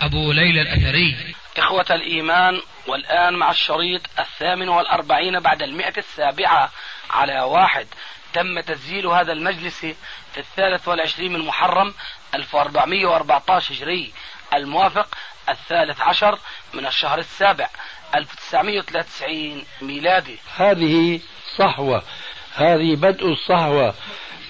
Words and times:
أبو 0.00 0.32
ليلى 0.32 0.62
الأثري. 0.62 1.34
إخوة 1.58 1.86
الإيمان 1.90 2.60
والآن 2.86 3.34
مع 3.34 3.50
الشريط 3.50 4.02
الثامن 4.18 4.68
والأربعين 4.68 5.40
بعد 5.40 5.62
المئة 5.62 5.98
السابعة 5.98 6.70
على 7.10 7.40
واحد. 7.40 7.86
تم 8.32 8.60
تسجيل 8.60 9.06
هذا 9.06 9.32
المجلس 9.32 9.80
في 10.32 10.38
الثالث 10.38 10.88
والعشرين 10.88 11.32
من 11.32 11.46
محرم 11.46 11.94
1414 12.34 13.74
هجري 13.74 14.12
الموافق 14.54 15.08
الثالث 15.48 16.00
عشر 16.00 16.38
من 16.74 16.86
الشهر 16.86 17.18
السابع 17.18 17.68
1993 18.14 19.64
ميلادي. 19.82 20.38
هذه 20.56 21.20
صحوة 21.56 22.02
هذه 22.54 22.96
بدء 22.96 23.32
الصحوة 23.32 23.94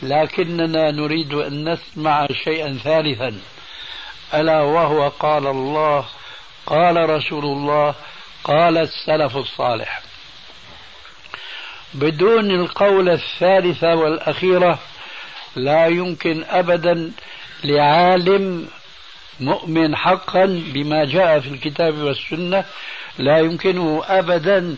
لكننا 0.02 0.90
نريد 0.90 1.34
أن 1.34 1.72
نسمع 1.72 2.26
شيئا 2.44 2.78
ثالثا. 2.84 3.40
ألا 4.34 4.60
وهو 4.60 5.08
قال 5.08 5.46
الله 5.46 6.04
قال 6.66 7.10
رسول 7.10 7.44
الله 7.44 7.94
قال 8.44 8.78
السلف 8.78 9.36
الصالح. 9.36 10.02
بدون 11.94 12.50
القول 12.50 13.08
الثالثة 13.08 13.94
والأخيرة 13.94 14.78
لا 15.56 15.86
يمكن 15.86 16.44
أبدا 16.44 17.12
لعالم 17.64 18.68
مؤمن 19.40 19.96
حقا 19.96 20.44
بما 20.74 21.04
جاء 21.04 21.40
في 21.40 21.48
الكتاب 21.48 21.98
والسنة. 21.98 22.64
لا 23.18 23.38
يمكنه 23.38 24.02
أبدا 24.06 24.76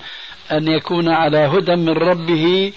أن 0.53 0.69
يكون 0.69 1.09
على 1.09 1.39
هدى 1.39 1.77
من 1.77 1.93
ربه 1.93 2.73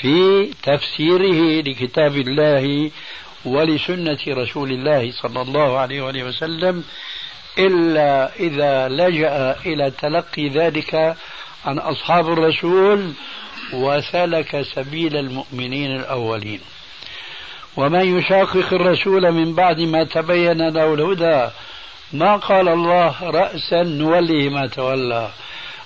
في 0.00 0.50
تفسيره 0.62 1.62
لكتاب 1.62 2.16
الله 2.16 2.90
ولسنة 3.44 4.18
رسول 4.28 4.70
الله 4.70 5.12
صلى 5.12 5.42
الله 5.42 5.78
عليه 5.78 6.02
وآله 6.02 6.24
وسلم 6.24 6.84
إلا 7.58 8.36
إذا 8.36 8.88
لجأ 8.88 9.56
إلى 9.66 9.90
تلقي 9.90 10.48
ذلك 10.48 11.16
عن 11.64 11.78
أصحاب 11.78 12.32
الرسول 12.32 13.12
وسلك 13.72 14.62
سبيل 14.62 15.16
المؤمنين 15.16 15.96
الأولين. 15.96 16.60
ومن 17.76 18.18
يشاقق 18.18 18.72
الرسول 18.72 19.32
من 19.32 19.54
بعد 19.54 19.80
ما 19.80 20.04
تبين 20.04 20.68
له 20.68 20.94
الهدى 20.94 21.50
ما 22.12 22.36
قال 22.36 22.68
الله 22.68 23.14
رأسا 23.22 23.82
نوليه 23.82 24.48
ما 24.48 24.66
تولى 24.66 25.30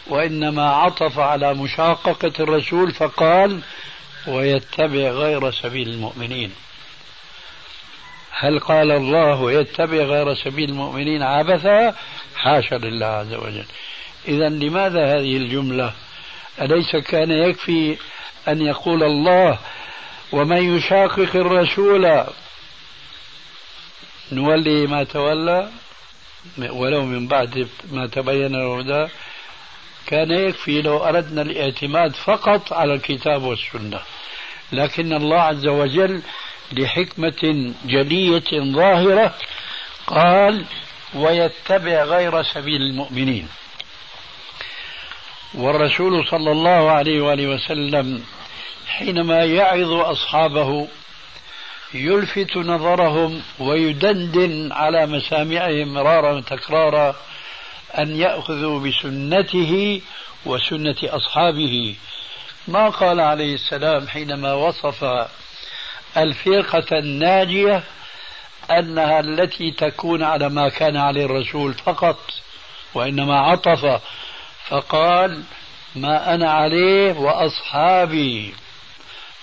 وإنما 0.06 0.70
عطف 0.70 1.18
على 1.18 1.54
مشاققة 1.54 2.32
الرسول 2.40 2.92
فقال 2.92 3.60
ويتبع 4.26 5.08
غير 5.10 5.50
سبيل 5.50 5.88
المؤمنين. 5.88 6.52
هل 8.38 8.60
قال 8.60 8.90
الله 8.90 9.52
يتبع 9.52 9.96
غير 9.96 10.34
سبيل 10.34 10.70
المؤمنين 10.70 11.22
عبثا؟ 11.22 11.94
حاشا 12.36 12.74
لله 12.74 13.06
عز 13.06 13.34
وجل. 13.34 13.64
إذا 14.28 14.48
لماذا 14.48 15.04
هذه 15.14 15.36
الجملة؟ 15.36 15.92
أليس 16.60 16.96
كان 16.96 17.30
يكفي 17.30 17.96
أن 18.48 18.62
يقول 18.62 19.02
الله 19.02 19.58
ومن 20.32 20.76
يشاقق 20.76 21.36
الرسول؟ 21.36 22.24
نولي 24.32 24.86
ما 24.86 25.04
تولى 25.04 25.70
ولو 26.58 27.04
من 27.04 27.28
بعد 27.28 27.68
ما 27.92 28.06
تبين 28.06 28.54
الهدى 28.54 29.12
كان 30.06 30.30
يكفي 30.30 30.82
لو 30.82 30.98
أردنا 30.98 31.42
الاعتماد 31.42 32.12
فقط 32.16 32.72
على 32.72 32.94
الكتاب 32.94 33.42
والسنة. 33.42 34.00
لكن 34.72 35.12
الله 35.12 35.40
عز 35.40 35.66
وجل 35.66 36.22
لحكمة 36.72 37.72
جلية 37.84 38.72
ظاهرة 38.72 39.34
قال 40.06 40.64
ويتبع 41.14 42.04
غير 42.04 42.42
سبيل 42.42 42.82
المؤمنين. 42.82 43.48
والرسول 45.54 46.26
صلى 46.28 46.52
الله 46.52 46.90
عليه 46.90 47.20
وآله 47.20 47.46
وسلم 47.46 48.24
حينما 48.86 49.44
يعظ 49.44 49.92
أصحابه 49.92 50.88
يلفت 51.94 52.56
نظرهم 52.56 53.42
ويدندن 53.58 54.72
على 54.72 55.06
مسامعهم 55.06 55.94
مرارا 55.94 56.32
وتكرارا 56.32 57.16
أن 57.98 58.16
يأخذوا 58.16 58.80
بسنته 58.80 60.02
وسنة 60.46 60.96
أصحابه. 61.04 61.94
ما 62.68 62.88
قال 62.88 63.20
عليه 63.20 63.54
السلام 63.54 64.08
حينما 64.08 64.52
وصف 64.52 65.04
الفرقة 66.16 66.98
الناجية 66.98 67.82
أنها 68.70 69.20
التي 69.20 69.70
تكون 69.70 70.22
على 70.22 70.48
ما 70.48 70.68
كان 70.68 70.96
عليه 70.96 71.24
الرسول 71.24 71.74
فقط 71.74 72.18
وإنما 72.94 73.40
عطف 73.40 74.00
فقال 74.68 75.42
ما 75.96 76.34
أنا 76.34 76.52
عليه 76.52 77.12
وأصحابي 77.12 78.54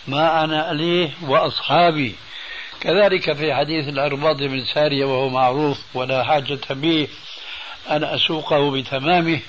ما 0.08 0.44
أنا 0.44 0.62
عليه 0.62 1.12
وأصحابي. 1.22 2.16
كذلك 2.82 3.34
في 3.34 3.54
حديث 3.54 3.88
الأرباض 3.88 4.44
بن 4.44 4.66
سارية 4.66 5.06
وهو 5.06 5.30
معروف 5.30 5.78
ولا 5.94 6.24
حاجة 6.24 6.60
به 6.70 7.08
أن 7.90 8.04
أسوقه 8.04 8.72
بتمامه 8.72 9.40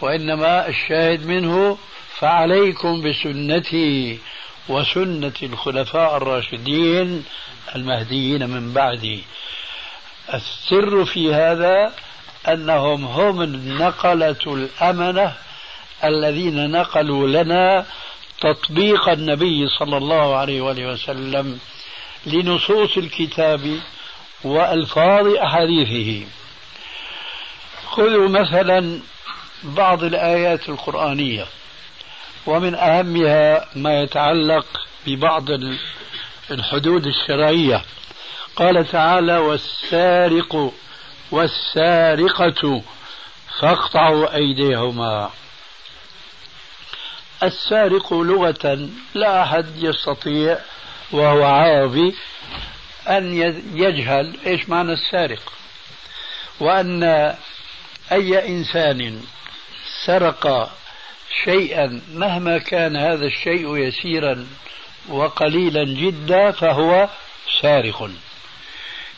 وإنما 0.00 0.68
الشاهد 0.68 1.26
منه 1.26 1.78
فعليكم 2.18 3.02
بسنتي. 3.02 4.18
وسنة 4.68 5.32
الخلفاء 5.42 6.16
الراشدين 6.16 7.24
المهديين 7.74 8.50
من 8.50 8.72
بعدي 8.72 9.24
السر 10.34 11.04
في 11.04 11.34
هذا 11.34 11.92
أنهم 12.48 13.04
هم 13.04 13.42
النقلة 13.42 14.36
الأمنة 14.46 15.34
الذين 16.04 16.70
نقلوا 16.70 17.28
لنا 17.28 17.86
تطبيق 18.40 19.08
النبي 19.08 19.68
صلى 19.68 19.96
الله 19.96 20.36
عليه 20.36 20.60
وآله 20.60 20.86
وسلم 20.86 21.58
لنصوص 22.26 22.96
الكتاب 22.96 23.80
وألفاظ 24.44 25.26
أحاديثه. 25.26 26.26
خذوا 27.90 28.28
مثلا 28.28 29.00
بعض 29.62 30.04
الآيات 30.04 30.68
القرآنية. 30.68 31.46
ومن 32.48 32.74
أهمها 32.74 33.68
ما 33.74 34.02
يتعلق 34.02 34.66
ببعض 35.06 35.46
الحدود 36.50 37.06
الشرعية. 37.06 37.84
قال 38.56 38.88
تعالى 38.88 39.36
والسارق 39.36 40.72
والسارقة 41.30 42.82
فاقطعوا 43.60 44.34
أيديهما. 44.34 45.30
السارق 47.42 48.14
لغة 48.14 48.88
لا 49.14 49.42
أحد 49.42 49.66
يستطيع 49.76 50.58
وهو 51.12 51.44
عربي 51.44 52.14
أن 53.08 53.34
يجهل 53.74 54.36
إيش 54.46 54.68
معنى 54.68 54.92
السارق؟ 54.92 55.52
وأن 56.60 57.02
أي 58.12 58.48
إنسان 58.48 59.22
سرق 60.06 60.70
شيئا. 61.44 62.00
مهما 62.14 62.58
كان 62.58 62.96
هذا 62.96 63.26
الشيء 63.26 63.76
يسيرا 63.76 64.46
وقليلا 65.08 65.84
جدا 65.84 66.50
فهو 66.50 67.08
سارق. 67.60 68.10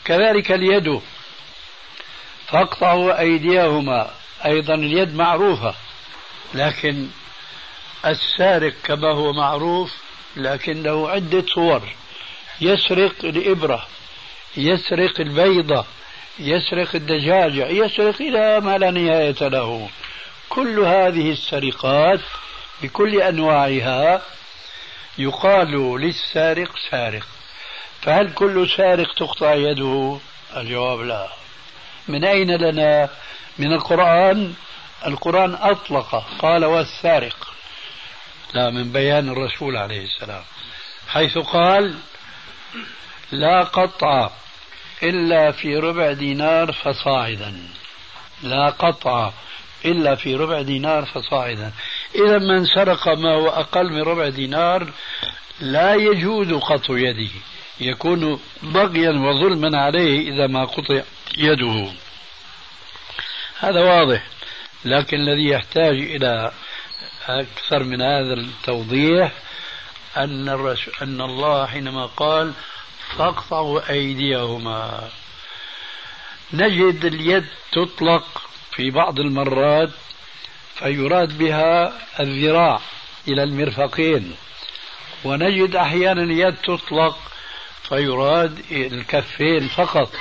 كذلك 0.05 0.51
اليد. 0.51 1.01
فاقطعوا 2.47 3.19
أيديهما. 3.19 4.11
أيضا 4.45 4.75
اليد 4.75 5.15
معروفة 5.15 5.75
لكن 6.53 7.07
السارق 8.05 8.73
كما 8.83 9.11
هو 9.11 9.33
معروف 9.33 9.97
لكن 10.35 10.83
له 10.83 11.09
عدة 11.09 11.45
صور. 11.55 11.81
يسرق 12.61 13.15
الإبرة 13.23 13.87
يسرق 14.57 15.19
البيضة 15.19 15.85
يسرق 16.39 16.95
الدجاجة 16.95 17.67
يسرق 17.67 18.21
إلى 18.21 18.59
ما 18.59 18.77
لا 18.77 18.91
نهاية 18.91 19.47
له. 19.47 19.89
كل 20.51 20.79
هذه 20.79 21.31
السرقات 21.31 22.19
بكل 22.81 23.21
أنواعها 23.21 24.21
يقال 25.17 25.99
للسارق 26.01 26.71
سارق. 26.91 27.27
فهل 28.01 28.33
كل 28.33 28.69
سارق 28.77 29.13
تقطع 29.13 29.53
يده؟ 29.53 30.19
الجواب 30.57 30.99
لا. 30.99 31.27
من 32.07 32.25
أين 32.25 32.55
لنا؟ 32.55 33.09
من 33.57 33.73
القرآن. 33.73 34.53
القرآن 35.07 35.57
أطلق. 35.61 36.25
قال 36.39 36.65
والسارق. 36.65 37.53
لا 38.53 38.69
من 38.69 38.91
بيان 38.91 39.29
الرسول 39.29 39.77
عليه 39.77 40.05
السلام. 40.05 40.43
حيث 41.07 41.37
قال 41.37 41.95
لا 43.31 43.63
قطع 43.63 44.29
إلا 45.03 45.51
في 45.51 45.77
ربع 45.77 46.11
دينار 46.11 46.71
فصاعدا. 46.71 47.67
لا 48.43 48.69
قطع. 48.69 49.31
إلا 49.85 50.15
في 50.15 50.35
ربع 50.35 50.61
دينار 50.61 51.05
فصاعدا. 51.05 51.71
إذا 52.15 52.37
من 52.37 52.65
سرق 52.65 53.07
ما 53.07 53.33
هو 53.33 53.47
أقل 53.47 53.91
من 53.91 54.01
ربع 54.01 54.29
دينار 54.29 54.91
لا 55.59 55.95
يجوز 55.95 56.53
قطع 56.53 56.97
يده. 56.97 57.31
يكون 57.79 58.39
بغيا 58.63 59.11
وظلما 59.11 59.77
عليه 59.77 60.33
إذا 60.33 60.47
ما 60.47 60.65
قطع 60.65 61.01
يده. 61.37 61.91
هذا 63.59 63.79
واضح. 63.79 64.27
لكن 64.85 65.17
الذي 65.17 65.49
يحتاج 65.49 65.95
إلى 65.95 66.51
أكثر 67.27 67.83
من 67.83 68.01
هذا 68.01 68.33
التوضيح 68.33 69.31
أن 70.17 70.49
أن 71.01 71.21
الله 71.21 71.65
حينما 71.65 72.05
قال 72.05 72.53
فاقطعوا 73.17 73.89
أيديهما. 73.89 75.09
نجد 76.53 77.05
اليد 77.05 77.45
تطلق 77.71 78.40
في 78.75 78.91
بعض 78.91 79.19
المرات 79.19 79.89
فيراد 80.75 81.37
بها 81.37 81.93
الذراع 82.19 82.79
إلى 83.27 83.43
المرفقين 83.43 84.35
ونجد 85.23 85.75
أحيانا 85.75 86.23
اليد 86.23 86.55
تطلق 86.55 87.17
فيراد 87.89 88.59
الكفين 88.71 89.67
فقط. 89.67 90.11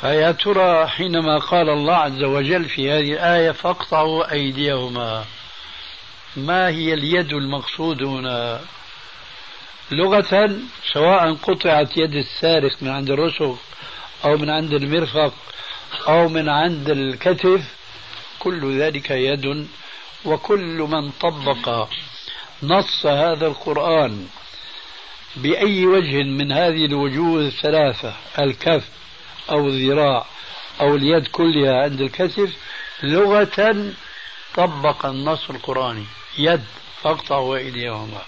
فيا 0.00 0.32
ترى 0.32 0.86
حينما 0.86 1.38
قال 1.38 1.68
الله 1.68 1.94
عز 1.94 2.22
وجل 2.22 2.64
في 2.64 2.90
هذه 2.90 3.12
الآية 3.12 3.50
فاقطعوا 3.50 4.32
أيديهما. 4.32 5.24
ما 6.36 6.68
هي 6.68 6.94
اليد 6.94 7.32
المقصود 7.32 8.02
هنا؟ 8.02 8.60
لغة 9.90 10.50
سواء 10.92 11.34
قطعت 11.34 11.96
يد 11.96 12.14
السارق 12.14 12.82
من 12.82 12.88
عند 12.88 13.10
الرسغ 13.10 13.54
أو 14.24 14.36
من 14.36 14.50
عند 14.50 14.72
المرفق 14.72 15.34
أو 16.08 16.28
من 16.28 16.48
عند 16.48 16.90
الكتف 16.90 17.62
كل 18.38 18.80
ذلك 18.80 19.10
يد 19.10 19.68
وكل 20.24 20.86
من 20.90 21.10
طبق 21.10 21.88
نص 22.62 23.06
هذا 23.06 23.46
القرآن 23.46 24.28
بأي 25.36 25.86
وجه 25.86 26.22
من 26.22 26.52
هذه 26.52 26.84
الوجوه 26.84 27.40
الثلاثة 27.40 28.14
الكف 28.38 28.88
أو 29.50 29.68
الذراع 29.68 30.26
أو 30.80 30.96
اليد 30.96 31.26
كلها 31.26 31.82
عند 31.82 32.00
الكتف 32.00 32.56
لغة 33.02 33.92
طبق 34.54 35.06
النص 35.06 35.50
القرآني 35.50 36.04
يد 36.38 36.64
فاقطعوا 37.02 37.56
أيديهما. 37.56 38.22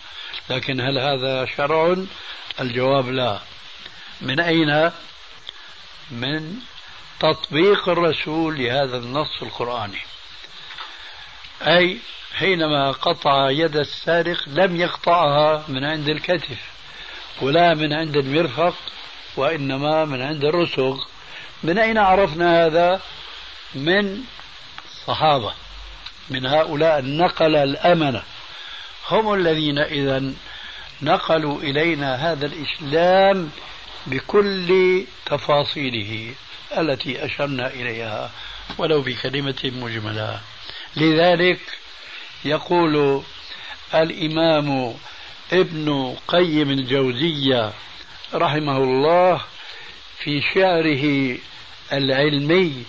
لكن 0.51 0.81
هل 0.81 0.99
هذا 0.99 1.47
شرع؟ 1.57 1.97
الجواب 2.61 3.09
لا. 3.09 3.41
من 4.21 4.41
أين؟ 4.41 4.91
من 6.11 6.57
تطبيق 7.25 7.89
الرسول 7.89 8.59
لهذا 8.59 8.97
النص 8.97 9.43
القرآني. 9.43 9.99
أي 11.63 11.99
حينما 12.35 12.91
قطع 12.91 13.51
يد 13.51 13.77
السارق 13.77 14.37
لم 14.47 14.77
يقطعها 14.77 15.65
من 15.69 15.85
عند 15.85 16.09
الكتف 16.09 16.59
ولا 17.43 17.75
من 17.75 17.93
عند 17.93 18.17
المرفق 18.17 18.75
وإنما 19.37 20.05
من 20.05 20.23
عند 20.23 20.45
الرسغ. 20.45 21.01
من 21.63 21.79
أين 21.79 21.99
عرفنا 21.99 22.67
هذا؟ 22.67 23.01
من 23.75 24.21
صحابة 25.07 25.53
من 26.31 26.47
هؤلاء 26.47 26.99
النقل 26.99 27.57
الأمنة. 27.57 28.23
هم 29.09 29.35
الذين 29.35 29.79
إذا 29.79 30.33
نقلوا 31.03 31.61
إلينا 31.61 32.33
هذا 32.33 32.47
الإسلام 32.47 33.51
بكل 34.07 35.05
تفاصيله 35.27 36.35
التي 36.79 37.25
أشرنا 37.25 37.67
إليها 37.67 38.31
ولو 38.79 39.03
بكلمة 39.03 39.61
مجملة. 39.65 40.41
لذلك 40.97 41.61
يقول 42.45 43.23
الإمام 43.95 44.95
ابن 45.53 46.17
قيم 46.29 46.71
الجوزية 46.71 47.73
رحمه 48.35 48.77
الله 48.77 49.41
في 50.19 50.43
شعره 50.55 51.37
العلمي 51.93 52.85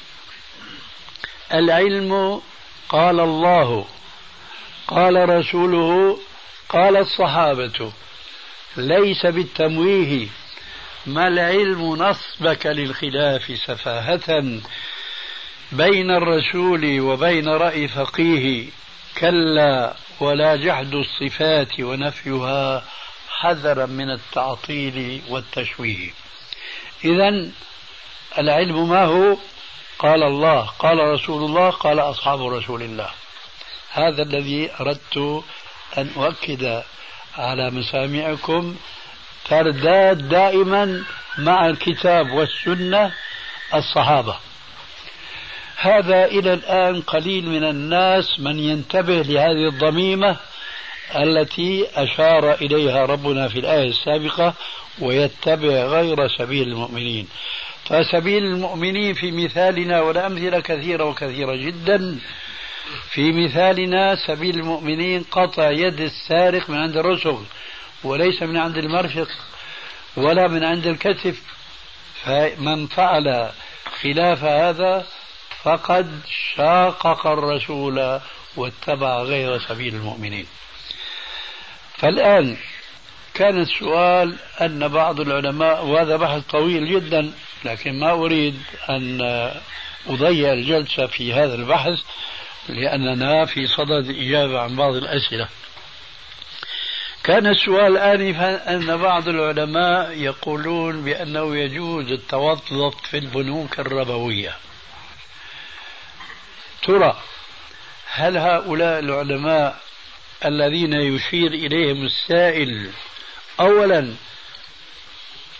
العلم 1.53 2.41
قال 2.89 3.19
الله 3.19 3.85
قال 4.87 5.29
رسوله 5.29 6.19
قال 6.69 6.97
الصحابة 6.97 7.91
ليس 8.77 9.25
بالتمويه 9.25 10.27
ما 11.07 11.27
العلم 11.27 11.95
نصبك 11.95 12.65
للخلاف 12.65 13.59
سفاهة 13.65 14.59
بين 15.71 16.11
الرسول 16.11 16.99
وبين 16.99 17.47
رأي 17.47 17.87
فقيه؟ 17.87 18.69
كلا 19.17 19.95
ولا 20.19 20.55
جحد 20.55 20.93
الصفات 20.93 21.79
ونفيها 21.79 22.85
حذرا 23.29 23.85
من 23.85 24.09
التعطيل 24.09 25.21
والتشويه. 25.29 26.09
إذا 27.03 27.51
العلم 28.37 28.89
ما 28.89 29.05
هو؟ 29.05 29.37
قال 29.99 30.23
الله 30.23 30.61
قال 30.79 30.97
رسول 30.97 31.43
الله 31.43 31.69
قال 31.69 31.99
أصحاب 31.99 32.47
رسول 32.47 32.81
الله. 32.81 33.09
هذا 33.91 34.23
الذي 34.23 34.71
أردت 34.79 35.43
أن 35.97 36.09
أؤكد 36.17 36.83
على 37.37 37.71
مسامعكم 37.71 38.75
ترداد 39.49 40.29
دائما 40.29 41.03
مع 41.37 41.67
الكتاب 41.67 42.31
والسنة 42.31 43.11
الصحابة. 43.73 44.35
هذا 45.77 46.25
إلى 46.25 46.53
الآن 46.53 47.01
قليل 47.01 47.49
من 47.49 47.63
الناس 47.63 48.39
من 48.39 48.59
ينتبه 48.59 49.21
لهذه 49.21 49.67
الضميمة 49.67 50.37
التي 51.15 51.87
أشار 51.95 52.53
إليها 52.53 53.05
ربنا 53.05 53.47
في 53.47 53.59
الآية 53.59 53.89
السابقة 53.89 54.53
ويتبع 54.99 55.67
غير 55.67 56.27
سبيل 56.27 56.67
المؤمنين. 56.67 57.27
فسبيل 57.85 58.43
المؤمنين 58.43 59.13
في 59.13 59.31
مثالنا 59.31 60.01
والأمثلة 60.01 60.59
كثيرة 60.59 61.03
وكثيرة 61.03 61.55
جدا. 61.55 62.19
في 63.09 63.31
مثالنا 63.31 64.15
سبيل 64.27 64.55
المؤمنين 64.55 65.23
قطع 65.31 65.71
يد 65.71 66.01
السارق 66.01 66.69
من 66.69 66.77
عند 66.77 66.97
الرسل. 66.97 67.37
وليس 68.05 68.43
من 68.43 68.57
عند 68.57 68.77
المرفق 68.77 69.27
ولا 70.17 70.47
من 70.47 70.63
عند 70.63 70.87
الكتف. 70.87 71.41
فمن 72.23 72.87
فعل 72.87 73.51
خلاف 74.01 74.43
هذا 74.43 75.05
فقد 75.63 76.21
شاقق 76.55 77.27
الرسول 77.27 78.19
واتبع 78.55 79.21
غير 79.21 79.59
سبيل 79.59 79.95
المؤمنين. 79.95 80.47
فالآن 81.97 82.57
كان 83.33 83.61
السؤال 83.61 84.35
أن 84.61 84.87
بعض 84.87 85.19
العلماء 85.19 85.85
وهذا 85.85 86.17
بحث 86.17 86.43
طويل 86.43 86.91
جدا 86.91 87.31
لكن 87.65 87.99
ما 87.99 88.11
أريد 88.11 88.61
أن 88.89 89.21
أضيع 90.07 90.53
الجلسة 90.53 91.07
في 91.07 91.33
هذا 91.33 91.55
البحث 91.55 91.99
لأننا 92.69 93.45
في 93.45 93.67
صدد 93.67 94.09
إجابة 94.09 94.59
عن 94.59 94.75
بعض 94.75 94.95
الأسئلة. 94.95 95.47
كان 97.25 97.47
السؤال 97.47 97.97
آنفا 97.97 98.75
أن 98.75 98.97
بعض 98.97 99.27
العلماء 99.27 100.11
يقولون 100.11 101.03
بأنه 101.03 101.57
يجوز 101.57 102.11
التوظف 102.11 102.95
في 103.09 103.17
البنوك 103.17 103.79
الربوية. 103.79 104.57
ترى 106.83 107.17
هل 108.11 108.37
هؤلاء 108.37 108.99
العلماء 108.99 109.79
الذين 110.45 110.93
يشير 110.93 111.47
إليهم 111.47 112.05
السائل 112.05 112.91
أولا 113.59 114.13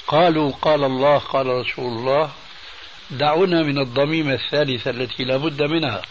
قالوا 0.08 0.52
قال 0.62 0.84
الله 0.84 1.18
قال 1.18 1.48
رسول 1.48 1.98
الله 1.98 2.32
دعونا 3.12 3.64
من 3.64 3.80
الضميمة 3.80 4.34
الثالثة 4.34 4.92
التي 4.92 5.24
لا 5.24 5.38
بد 5.38 5.62
منها. 5.64 6.02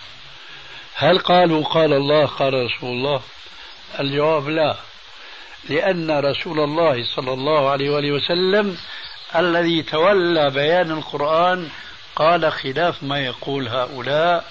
هل 0.94 1.18
قالوا 1.18 1.64
قال 1.64 1.92
الله 1.92 2.26
قال 2.26 2.54
رسول 2.54 2.90
الله؟ 2.90 3.22
الجواب 4.00 4.48
لا. 4.48 4.76
لأن 5.68 6.10
رسول 6.10 6.60
الله 6.60 7.04
صلى 7.04 7.32
الله 7.32 7.70
عليه 7.70 7.90
وآله 7.90 8.12
وسلم 8.12 8.78
الذي 9.36 9.82
تولى 9.82 10.50
بيان 10.50 10.90
القرآن 10.90 11.68
قال 12.16 12.52
خلاف 12.52 13.02
ما 13.02 13.20
يقول 13.20 13.68
هؤلاء 13.68 14.44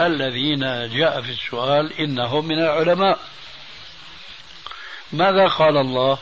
الذين 0.00 0.60
جاء 0.96 1.22
في 1.22 1.30
السؤال 1.30 1.92
إنهم 1.92 2.46
من 2.46 2.58
العلماء. 2.58 3.18
ماذا 5.12 5.46
قال 5.46 5.76
الله؟ 5.76 6.18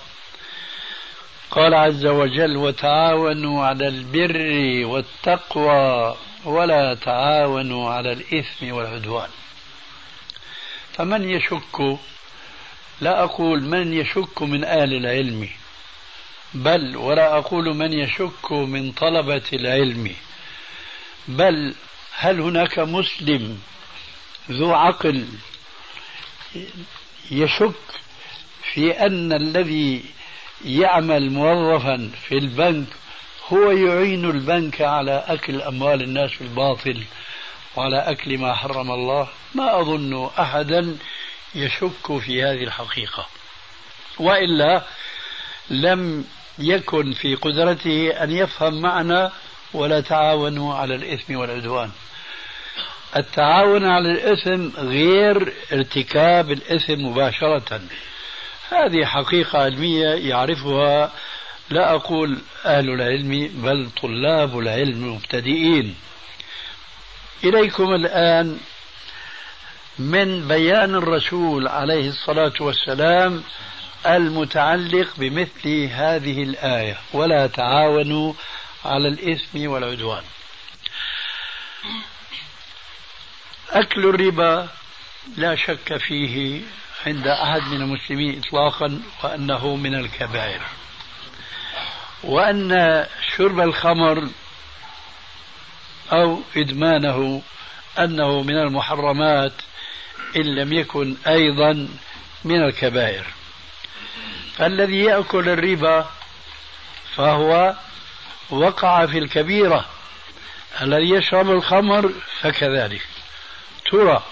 قال 1.51 1.75
عز 1.75 2.07
وجل 2.07 2.57
وتعاونوا 2.57 3.65
على 3.67 3.89
البر 3.89 4.87
والتقوى 4.87 6.17
ولا 6.45 6.95
تعاونوا 6.95 7.91
على 7.91 8.13
الإثم 8.13 8.73
والعدوان 8.73 9.29
فمن 10.93 11.31
يشك 11.31 11.99
لا 13.00 13.25
أقول 13.25 13.62
من 13.62 13.92
يشك 13.92 14.42
من 14.42 14.64
أهل 14.64 14.95
العلم 14.95 15.49
بل 16.54 16.97
ولا 16.97 17.38
أقول 17.38 17.76
من 17.76 17.92
يشك 17.92 18.52
من 18.52 18.92
طلبة 18.92 19.42
العلم 19.52 20.14
بل 21.28 21.75
هل 22.16 22.40
هناك 22.40 22.78
مسلم 22.78 23.59
ذو 24.50 24.75
عقل 24.75 25.26
يشك 27.30 27.75
في 28.73 29.07
أن 29.07 29.33
الذي 29.33 30.04
يعمل 30.64 31.30
موظفا 31.30 32.11
في 32.28 32.38
البنك 32.38 32.87
هو 33.49 33.71
يعين 33.71 34.25
البنك 34.25 34.80
على 34.80 35.25
أكل 35.28 35.62
أموال 35.62 36.02
الناس 36.02 36.30
بالباطل 36.40 37.02
وعلى 37.76 37.99
أكل 37.99 38.38
ما 38.38 38.54
حرم 38.54 38.90
الله؟ 38.90 39.28
ما 39.54 39.80
أظن 39.80 40.30
أحدا 40.38 40.97
يشك 41.54 42.19
في 42.19 42.42
هذه 42.42 42.64
الحقيقة. 42.64 43.26
وإلا 44.19 44.83
لم 45.71 46.25
يكن 46.59 47.12
في 47.12 47.35
قدرته 47.35 48.11
أن 48.23 48.30
يفهم 48.30 48.80
معنى 48.80 49.30
ولا 49.75 50.00
تعاونوا 50.00 50.75
على 50.75 50.95
الإثم 50.95 51.37
والعدوان. 51.37 51.90
التعاون 53.16 53.85
على 53.85 54.12
الإثم 54.12 54.69
غير 54.76 55.52
ارتكاب 55.73 56.50
الإثم 56.50 57.07
مباشرة. 57.07 57.80
هذه 58.71 59.04
حقيقة 59.04 59.59
علمية 59.59 60.09
يعرفها 60.09 61.12
لا 61.71 61.95
أقول 61.95 62.38
أهل 62.64 62.90
العلم 62.90 63.50
بل 63.54 63.90
طلاب 64.02 64.59
العلم 64.59 65.04
المبتدئين. 65.04 65.97
إليكم 67.45 67.95
الآن 67.95 68.59
من 70.00 70.49
بيان 70.49 70.95
الرسول 70.95 71.69
عليه 71.69 72.09
الصلاة 72.09 72.52
والسلام 72.61 73.45
المتعلق 74.07 75.09
بمثل 75.16 75.88
هذه 75.92 76.42
الآية. 76.42 76.99
ولا 77.12 77.47
تعاونوا 77.47 78.33
على 78.85 79.09
الإثم 79.09 79.71
والعدوان. 79.71 80.23
أكل 83.71 84.07
الربا 84.07 84.69
لا 85.37 85.57
شك 85.57 85.97
فيه 85.97 86.61
عند 87.07 87.26
أحد 87.26 87.62
من 87.62 87.83
المسلمين 87.83 88.38
إطلاقا 88.38 89.02
وأنه 89.25 89.76
من 89.76 89.95
الكبائر. 89.95 90.61
وأن 92.25 93.07
شرب 93.37 93.61
الخمر 93.61 94.28
أو 96.12 96.40
إدمانه 96.57 97.42
أنه 97.99 98.42
من 98.42 98.57
المحرمات 98.57 99.52
إن 100.37 100.55
لم 100.55 100.73
يكن 100.73 101.17
أيضا 101.27 101.89
من 102.45 102.63
الكبائر. 102.65 103.27
فالذي 104.57 105.01
يأكل 105.05 105.49
الربا 105.49 106.07
فهو 107.17 107.75
وقع 108.51 109.07
في 109.07 109.19
الكبيرة. 109.19 109.85
الذي 110.83 111.11
يشرب 111.11 111.51
الخمر 111.51 112.13
فكذلك. 112.41 113.03
ترى 113.91 114.23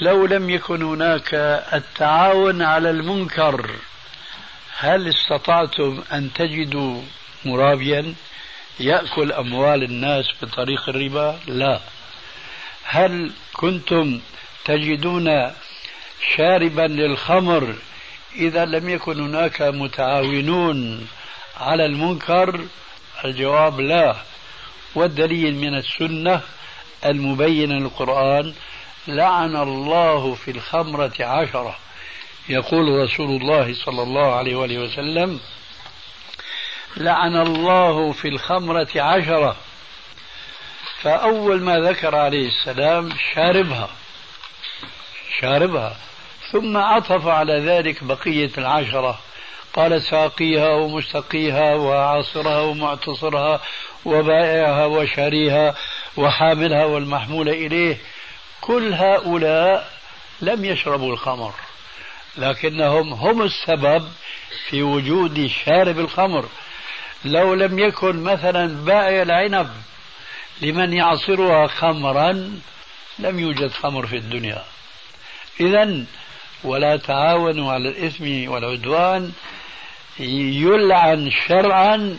لو 0.00 0.26
لم 0.26 0.50
يكن 0.50 0.82
هناك 0.82 1.34
التعاون 1.72 2.62
على 2.62 2.90
المنكر 2.90 3.70
هل 4.78 5.08
استطعتم 5.08 6.02
أن 6.12 6.32
تجدوا 6.32 7.02
مرابيا 7.44 8.14
يأكل 8.80 9.32
أموال 9.32 9.82
الناس 9.82 10.24
بطريق 10.42 10.88
الربا؟ 10.88 11.40
لا. 11.46 11.80
هل 12.84 13.32
كنتم 13.52 14.20
تجدون 14.64 15.52
شاربا 16.36 16.82
للخمر 16.82 17.74
إذا 18.36 18.64
لم 18.64 18.88
يكن 18.88 19.20
هناك 19.20 19.62
متعاونون 19.62 21.08
على 21.56 21.86
المنكر؟ 21.86 22.60
الجواب 23.24 23.80
لا. 23.80 24.16
والدليل 24.94 25.54
من 25.54 25.74
السنة 25.74 26.40
المبينة 27.04 27.74
للقرآن 27.74 28.54
لعن 29.08 29.56
الله 29.56 30.34
في 30.34 30.50
الخمرة 30.50 31.12
عشرة. 31.20 31.76
يقول 32.48 33.02
رسول 33.04 33.42
الله 33.42 33.74
صلى 33.74 34.02
الله 34.02 34.34
عليه 34.34 34.56
وآله 34.56 34.78
وسلم 34.78 35.40
لعن 36.96 37.36
الله 37.36 38.12
في 38.12 38.28
الخمرة 38.28 38.88
عشرة. 38.96 39.56
فأول 41.02 41.60
ما 41.60 41.80
ذكر 41.80 42.16
عليه 42.16 42.48
السلام 42.48 43.10
شاربها. 43.34 43.88
شاربها. 45.40 45.96
ثم 46.52 46.76
عطف 46.76 47.26
على 47.26 47.60
ذلك 47.60 48.04
بقية 48.04 48.50
العشرة. 48.58 49.18
قال 49.74 50.02
ساقيها 50.02 50.68
ومستقيها 50.68 51.74
وعاصرها 51.74 52.60
ومعتصرها 52.60 53.60
وبائعها 54.04 54.86
وشاريها 54.86 55.74
وحاملها 56.16 56.84
والمحمول 56.84 57.48
إليه. 57.48 57.96
كل 58.60 58.92
هؤلاء 58.92 59.92
لم 60.40 60.64
يشربوا 60.64 61.12
الخمر. 61.12 61.52
لكنهم 62.36 63.12
هم 63.12 63.42
السبب 63.42 64.08
في 64.68 64.82
وجود 64.82 65.46
شارب 65.46 65.98
الخمر. 65.98 66.44
لو 67.24 67.54
لم 67.54 67.78
يكن 67.78 68.22
مثلا 68.22 68.84
بائع 68.84 69.22
العنب 69.22 69.70
لمن 70.62 70.92
يعصرها 70.92 71.66
خمرا 71.66 72.60
لم 73.18 73.38
يوجد 73.38 73.70
خمر 73.70 74.06
في 74.06 74.16
الدنيا. 74.16 74.64
إذا 75.60 76.04
ولا 76.64 76.96
تعاونوا 76.96 77.72
على 77.72 77.88
الإثم 77.88 78.50
والعدوان 78.50 79.32
يلعن 80.18 81.30
شرعا 81.30 82.18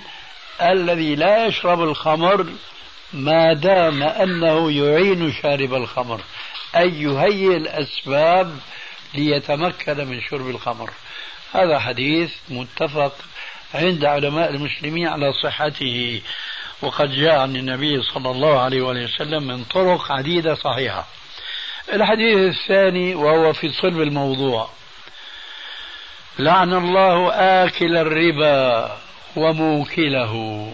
الذي 0.62 1.16
لا 1.16 1.46
يشرب 1.46 1.84
الخمر 1.84 2.48
ما 3.14 3.54
دام 3.54 4.04
أنه 4.04 4.72
يعين 4.72 5.34
شارب 5.42 5.74
الخمر. 5.74 6.22
أي 6.76 7.02
يهيئ 7.02 7.58
الأسباب 7.58 8.60
ليتمكن 9.14 10.08
من 10.08 10.22
شرب 10.22 10.50
الخمر. 10.50 10.90
هذا 11.54 11.80
حديث 11.80 12.32
متفق 12.50 13.14
عند 13.74 14.06
علماء 14.06 14.50
المسلمين 14.50 15.08
على 15.08 15.34
صحته. 15.44 16.22
وقد 16.84 17.12
جاء 17.12 17.40
عن 17.40 17.56
النبي 17.56 18.02
صلى 18.02 18.32
الله 18.32 18.60
عليه 18.60 18.82
وسلم 18.82 19.44
من 19.44 19.64
طرق 19.64 20.12
عديدة 20.12 20.56
صحيحة. 20.56 21.08
الحديث 21.94 22.38
الثاني 22.38 23.16
وهو 23.16 23.54
في 23.54 23.72
صلب 23.72 24.02
الموضوع. 24.02 24.70
لعن 26.40 26.74
الله 26.74 27.34
آكل 27.34 27.98
الربا 27.98 28.98
وموكله 29.36 30.74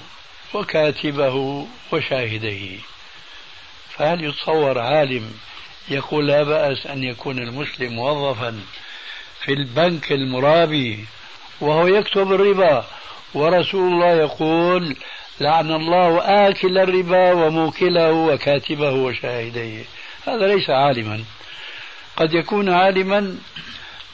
وكاتبه 0.53 1.67
وشاهديه. 1.91 2.77
فهل 3.89 4.23
يتصور 4.23 4.79
عالم 4.79 5.33
يقول 5.89 6.27
لا 6.27 6.43
بأس 6.43 6.87
أن 6.87 7.03
يكون 7.03 7.39
المسلم 7.39 7.93
موظفا 7.93 8.59
في 9.41 9.53
البنك 9.53 10.11
المرابي 10.11 11.05
وهو 11.61 11.87
يكتب 11.87 12.31
الربا 12.31 12.85
ورسول 13.33 13.93
الله 13.93 14.11
يقول 14.13 14.95
لعن 15.39 15.71
الله 15.71 16.19
آكل 16.49 16.77
الربا 16.77 17.31
وموكله 17.31 18.11
وكاتبه 18.11 18.91
وشاهديه. 18.91 19.83
هذا 20.27 20.47
ليس 20.47 20.69
عالما. 20.69 21.23
قد 22.17 22.33
يكون 22.33 22.69
عالما 22.69 23.37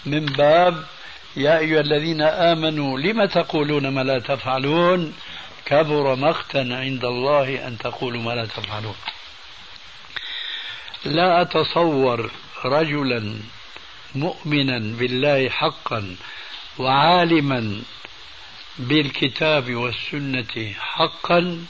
من 0.05 0.25
باب 0.25 0.83
يا 1.37 1.57
أيها 1.57 1.81
الذين 1.81 2.21
آمنوا 2.21 2.99
لم 2.99 3.25
تقولون 3.25 3.87
ما 3.87 4.03
لا 4.03 4.19
تفعلون؟ 4.19 5.13
كبر 5.65 6.15
مقتا 6.15 6.67
عند 6.71 7.05
الله 7.05 7.67
أن 7.67 7.77
تقولوا 7.77 8.21
ما 8.21 8.31
لا 8.31 8.45
تفعلون. 8.45 8.95
لا 11.05 11.41
أتصور 11.41 12.31
رجلا 12.65 13.35
مؤمنا 14.15 14.79
بالله 14.79 15.49
حقا 15.49 16.15
وعالما 16.77 17.81
بالكتاب 18.79 19.75
والسنة 19.75 20.73
حقا 20.79 21.65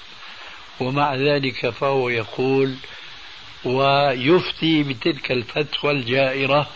ومع 0.79 1.15
ذلك 1.15 1.69
فهو 1.69 2.09
يقول 2.09 2.75
ويفتي 3.63 4.83
بتلك 4.83 5.31
الفتوى 5.31 5.91
الجائرة 5.91 6.67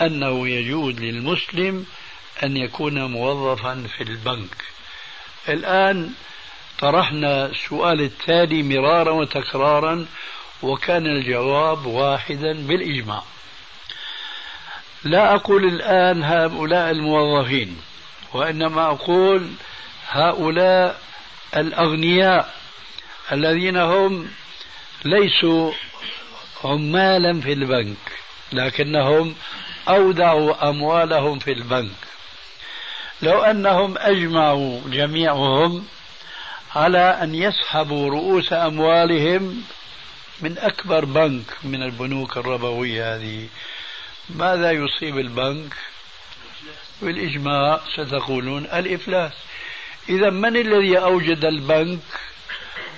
أنه 0.00 0.48
يجوز 0.48 0.94
للمسلم 0.94 1.86
أن 2.42 2.56
يكون 2.56 3.04
موظفا 3.04 3.86
في 3.96 4.02
البنك. 4.02 4.56
الآن 5.48 6.10
طرحنا 6.78 7.46
السؤال 7.46 8.00
التالي 8.00 8.62
مرارا 8.62 9.10
وتكرارا 9.10 10.06
وكان 10.62 11.06
الجواب 11.06 11.86
واحدا 11.86 12.52
بالإجماع. 12.66 13.22
لا 15.04 15.34
أقول 15.34 15.64
الآن 15.64 16.22
هؤلاء 16.24 16.90
الموظفين 16.90 17.76
وإنما 18.34 18.86
أقول 18.86 19.50
هؤلاء 20.08 21.00
الأغنياء 21.56 22.54
الذين 23.32 23.76
هم 23.76 24.30
ليسوا 25.04 25.72
عمالا 26.64 27.40
في 27.40 27.52
البنك 27.52 27.96
لكنهم 28.52 29.34
أودعوا 29.88 30.68
أموالهم 30.68 31.38
في 31.38 31.52
البنك. 31.52 31.96
لو 33.22 33.42
أنهم 33.42 33.94
أجمعوا 33.98 34.80
جميعهم 34.86 35.86
على 36.74 37.18
أن 37.22 37.34
يسحبوا 37.34 38.10
رؤوس 38.10 38.52
أموالهم 38.52 39.62
من 40.40 40.58
أكبر 40.58 41.04
بنك 41.04 41.44
من 41.64 41.82
البنوك 41.82 42.36
الربوية 42.36 43.14
هذه 43.16 43.48
ماذا 44.30 44.70
يصيب 44.70 45.18
البنك؟ 45.18 45.72
بالإجماع 47.02 47.80
ستقولون 47.94 48.64
الإفلاس. 48.64 49.32
إذا 50.08 50.30
من 50.30 50.56
الذي 50.56 50.98
أوجد 50.98 51.44
البنك؟ 51.44 51.98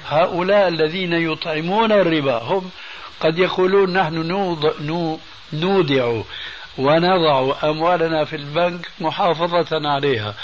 هؤلاء 0.07 0.69
الذين 0.69 1.13
يطعمون 1.13 1.93
الربا. 1.93 2.39
هم 2.39 2.71
قد 3.21 3.39
يقولون 3.39 3.93
نحن 3.93 4.15
نودع 5.53 6.23
ونضع 6.79 7.55
أموالنا 7.65 8.25
في 8.25 8.37
البنك 8.37 8.89
محافظة 9.01 9.89
عليها 9.89 10.35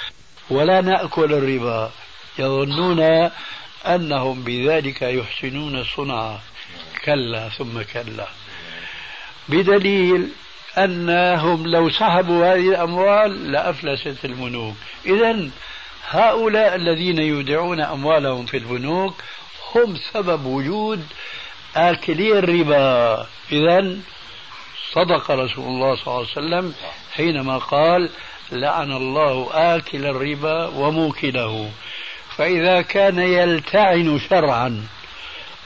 ولا 0.51 0.81
نأكل 0.81 1.33
الربا. 1.33 1.91
يظنون 2.39 3.31
أنهم 3.87 4.43
بذلك 4.43 5.03
يحسنون 5.03 5.85
صنعا. 5.85 6.41
كلا 7.05 7.49
ثم 7.49 7.83
كلا. 7.83 8.27
بدليل 9.49 10.29
أنهم 10.79 11.67
لو 11.67 11.91
سحبوا 11.91 12.55
هذه 12.55 12.69
الأموال 12.69 13.53
لأفلست 13.53 14.25
البنوك 14.25 14.75
إذا 15.07 15.51
هؤلاء 16.09 16.75
الذين 16.75 17.19
يودعون 17.19 17.81
أموالهم 17.81 18.47
في 18.47 18.57
البنوك 18.57 19.15
هم 19.75 19.97
سبب 20.13 20.47
وجود 20.47 21.07
آكلي 21.77 22.39
الربا. 22.39 23.27
إذا 23.53 23.97
صدق 24.93 25.31
رسول 25.31 25.65
الله 25.65 25.97
صلى 25.97 26.07
الله 26.07 26.19
عليه 26.19 26.31
وسلم 26.31 26.75
حينما 27.13 27.59
قال 27.59 28.09
لعن 28.53 28.93
الله 28.93 29.49
آكل 29.53 30.07
الربا 30.07 30.67
وموكله 30.67 31.71
فإذا 32.37 32.83
كان 32.83 33.19
يلتعن 33.19 34.21
شرعا 34.31 34.87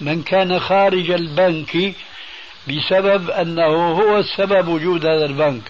من 0.00 0.22
كان 0.22 0.60
خارج 0.60 1.10
البنك 1.10 1.94
بسبب 2.68 3.30
أنه 3.30 3.92
هو 3.92 4.18
السبب 4.18 4.68
وجود 4.68 5.06
هذا 5.06 5.24
البنك. 5.24 5.62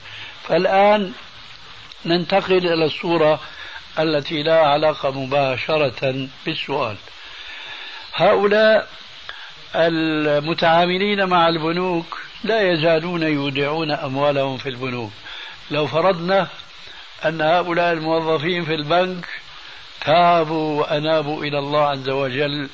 فالآن 0.42 1.12
ننتقل 2.06 2.56
إلى 2.72 2.84
الصورة 2.84 3.40
التي 3.98 4.42
لا 4.42 4.60
علاقة 4.66 5.10
مباشرة 5.10 6.28
بالسؤال. 6.46 6.96
هؤلاء 8.14 8.88
المتعاملين 9.74 11.24
مع 11.24 11.48
البنوك 11.48 12.18
لا 12.44 12.72
يزالون 12.72 13.22
يودعون 13.22 13.90
أموالهم 13.90 14.58
في 14.58 14.68
البنوك. 14.68 15.12
لو 15.70 15.86
فرضنا 15.86 16.48
أن 17.24 17.40
هؤلاء 17.40 17.92
الموظفين 17.92 18.64
في 18.64 18.74
البنك 18.74 19.26
تابوا 20.00 20.80
وأنابوا 20.80 21.44
إلى 21.44 21.58
الله 21.58 21.86
عز 21.86 22.08
وجل 22.08 22.68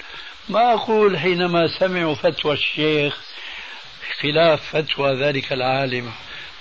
ما 0.48 0.74
أقول 0.74 1.18
حينما 1.18 1.68
سمعوا 1.78 2.14
فتوى 2.14 2.52
الشيخ 2.52 3.18
خلاف 4.22 4.76
فتوى 4.76 5.14
ذلك 5.14 5.52
العالم. 5.52 6.12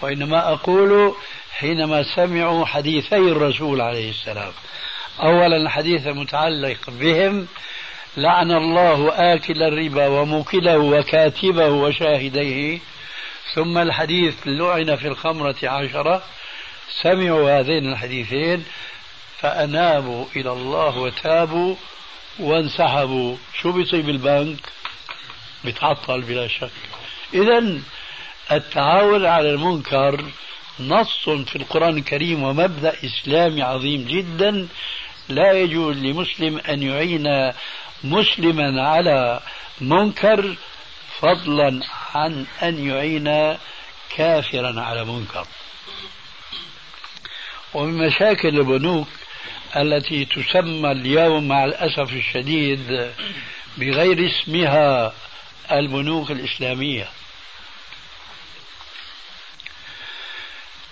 وإنما 0.01 0.53
أقول 0.53 1.15
حينما 1.51 2.03
سمعوا 2.15 2.65
حديثي 2.65 3.15
الرسول 3.15 3.81
عليه 3.81 4.09
السلام 4.09 4.53
أولا 5.21 5.57
الحديث 5.57 6.07
المتعلق 6.07 6.89
بهم 6.89 7.47
لعن 8.17 8.51
الله 8.51 9.11
آكل 9.33 9.63
الربا 9.63 10.07
وموكله 10.07 10.77
وكاتبه 10.77 11.67
وشاهديه 11.69 12.79
ثم 13.53 13.77
الحديث 13.77 14.35
لعن 14.45 14.95
في 14.95 15.07
الخمرة 15.07 15.55
عشرة 15.63 16.23
سمعوا 17.01 17.59
هذين 17.59 17.91
الحديثين 17.91 18.65
فأنابوا 19.39 20.25
إلى 20.35 20.51
الله 20.51 20.97
وتابوا 20.97 21.75
وانسحبوا. 22.39 23.37
شو 23.61 23.71
بيصيب 23.71 24.09
البنك 24.09 24.59
بيتعطل 25.63 26.21
بلا 26.21 26.47
شك. 26.47 26.88
إذا 27.33 27.81
التعاون 28.51 29.25
على 29.25 29.49
المنكر 29.49 30.25
نص 30.79 31.29
في 31.29 31.55
القرآن 31.55 31.97
الكريم 31.97 32.43
ومبدأ 32.43 32.93
إسلامي 33.05 33.61
عظيم 33.61 34.05
جدا. 34.05 34.67
لا 35.29 35.51
يجوز 35.51 35.97
لمسلم 35.97 36.57
أن 36.69 36.83
يعين 36.83 37.51
مسلما 38.03 38.87
على 38.87 39.39
منكر 39.81 40.55
فضلا 41.19 41.79
عن 42.15 42.45
أن 42.63 42.87
يعين 42.87 43.57
كافرا 44.15 44.81
على 44.81 45.05
منكر. 45.05 45.47
ومن 47.73 48.07
مشاكل 48.07 48.47
البنوك 48.47 49.07
التي 49.75 50.25
تسمى 50.25 50.91
اليوم 50.91 51.47
مع 51.47 51.65
الأسف 51.65 52.13
الشديد 52.13 53.11
بغير 53.77 54.27
اسمها 54.27 55.13
البنوك 55.71 56.31
الإسلامية. 56.31 57.09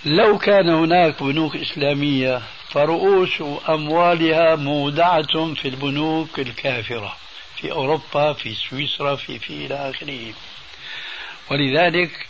لو 0.06 0.38
كان 0.38 0.70
هناك 0.70 1.24
بنوك 1.24 1.56
إسلامية 1.56 2.42
فرؤوس 2.70 3.42
أموالها 3.70 4.56
مودعة 4.56 5.54
في 5.54 5.68
البنوك 5.68 6.40
الكافرة 6.40 7.16
في 7.56 7.72
أوروبا 7.72 8.34
في 8.34 8.54
سويسرا 8.54 9.16
في 9.16 9.40
في 9.40 9.66
إلى 9.66 9.76
آخره. 9.76 10.34
ولذلك 11.52 12.28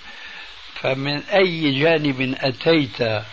فمن 0.73 1.23
أي 1.23 1.79
جانب 1.79 2.35
أتيت 2.39 3.23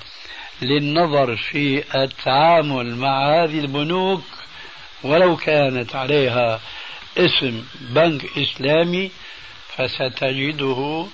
للنظر 0.62 1.36
في 1.36 1.84
التعامل 1.94 2.96
مع 2.96 3.34
هذه 3.34 3.58
البنوك 3.60 4.24
ولو 5.02 5.36
كانت 5.36 5.96
عليها 5.96 6.60
اسم 7.18 7.64
بنك 7.80 8.38
إسلامي 8.38 9.10
فستجده 9.76 11.06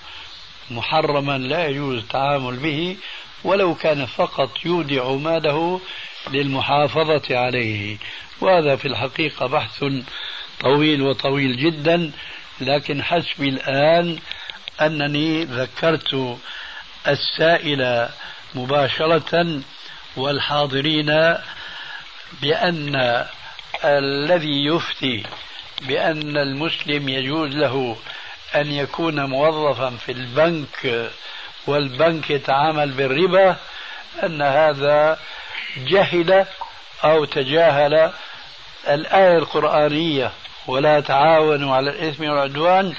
محرما 0.70 1.38
لا 1.38 1.66
يجوز 1.66 1.98
التعامل 1.98 2.56
به 2.56 2.96
ولو 3.44 3.74
كان 3.74 4.06
فقط 4.06 4.50
يودع 4.64 5.12
ماله 5.12 5.80
للمحافظة 6.30 7.38
عليه. 7.38 7.96
وهذا 8.40 8.76
في 8.76 8.88
الحقيقة 8.88 9.46
بحث 9.46 9.84
طويل 10.60 11.02
وطويل 11.02 11.56
جدا 11.56 12.12
لكن 12.60 13.02
حسبي 13.02 13.48
الآن 13.48 14.18
أنني 14.80 15.44
ذكرت 15.44 16.38
السائل 17.08 18.08
مباشرة 18.54 19.60
والحاضرين 20.16 21.36
بأن 22.42 23.24
الذي 23.84 24.64
يفتي 24.64 25.22
بأن 25.82 26.36
المسلم 26.36 27.08
يجوز 27.08 27.50
له 27.50 27.96
أن 28.54 28.72
يكون 28.72 29.24
موظفا 29.24 29.90
في 29.90 30.12
البنك 30.12 31.10
والبنك 31.66 32.30
يتعامل 32.30 32.90
بالربا 32.90 33.56
أن 34.22 34.42
هذا 34.42 35.18
جهل 35.76 36.46
أو 37.04 37.24
تجاهل 37.24 38.12
الآية 38.88 39.38
القرآنية 39.38 40.32
ولا 40.66 41.00
تعاونوا 41.00 41.76
على 41.76 41.90
الإثم 41.90 42.24
والعدوان. 42.24 42.94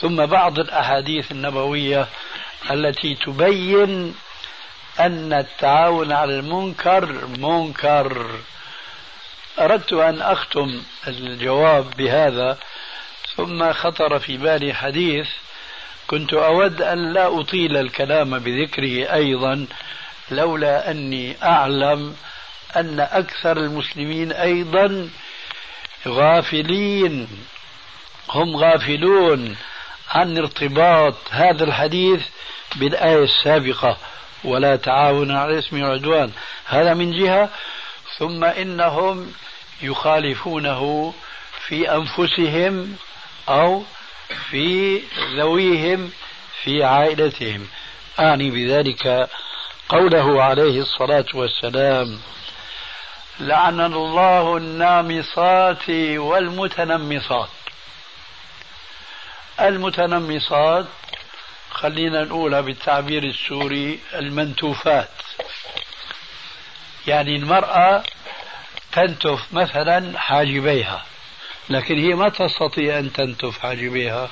ثم 0.00 0.26
بعض 0.26 0.58
الأحاديث 0.58 1.32
النبوية 1.32 2.06
التي 2.70 3.14
تبين 3.14 4.14
أن 5.00 5.32
التعاون 5.32 6.12
على 6.12 6.38
المنكر 6.38 7.26
منكر. 7.26 8.26
أردت 9.58 9.92
أن 9.92 10.22
أختم 10.22 10.82
الجواب 11.06 11.90
بهذا. 11.96 12.58
ثم 13.40 13.72
خطر 13.72 14.18
في 14.18 14.36
بالي 14.36 14.74
حديث 14.74 15.28
كنت 16.06 16.32
أود 16.34 16.82
أن 16.82 17.12
لا 17.12 17.40
أطيل 17.40 17.76
الكلام 17.76 18.38
بذكره 18.38 19.14
أيضا 19.14 19.66
لولا 20.30 20.90
أني 20.90 21.36
أعلم 21.42 22.16
أن 22.76 23.00
أكثر 23.00 23.56
المسلمين 23.56 24.32
أيضا 24.32 25.08
غافلين 26.08 27.28
هم 28.30 28.56
غافلون 28.56 29.56
عن 30.10 30.38
ارتباط 30.38 31.14
هذا 31.30 31.64
الحديث 31.64 32.22
بالآية 32.76 33.24
السابقة. 33.24 33.96
ولا 34.44 34.76
تعاون 34.76 35.30
على 35.30 35.52
الإثم 35.52 35.82
والعدوان 35.82 36.32
هذا 36.66 36.94
من 36.94 37.12
جهة. 37.12 37.50
ثم 38.18 38.44
إنهم 38.44 39.32
يخالفونه 39.82 41.14
في 41.66 41.94
أنفسهم 41.94 42.96
أو 43.50 43.82
في 44.50 45.02
ذويهم 45.36 46.10
في 46.62 46.84
عائلتهم. 46.84 47.68
أعني 48.20 48.50
بذلك 48.50 49.30
قوله 49.88 50.42
عليه 50.42 50.80
الصلاة 50.80 51.24
والسلام 51.34 52.20
لعن 53.40 53.80
الله 53.80 54.56
النامصات 54.56 55.90
والمتنمصات. 56.16 57.48
المتنمصات 59.60 60.86
خلينا 61.70 62.24
نقولها 62.24 62.60
بالتعبير 62.60 63.22
السوري 63.24 64.00
المنتوفات. 64.14 65.10
يعني 67.06 67.36
المرأة 67.36 68.02
تنتف 68.92 69.40
مثلا 69.52 70.18
حاجبيها. 70.18 71.04
لكن 71.70 71.98
هي 71.98 72.14
ما 72.14 72.28
تستطيع 72.28 72.98
أن 72.98 73.12
تنتف 73.12 73.58
حاجبيها 73.58 74.30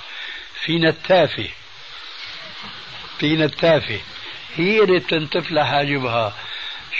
في 0.64 0.78
نتافة 0.78 1.48
في 3.18 3.36
نتافة 3.36 4.00
هي 4.56 4.82
اللي 4.82 4.98
بتنتف 4.98 5.50
لها 5.50 5.64
حاجبها 5.64 6.34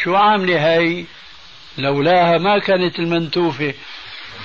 شو 0.02 0.16
عاملة 0.16 0.74
هي 0.74 1.04
لولاها 1.78 2.38
ما 2.38 2.58
كانت 2.58 2.98
المنتوفة. 2.98 3.74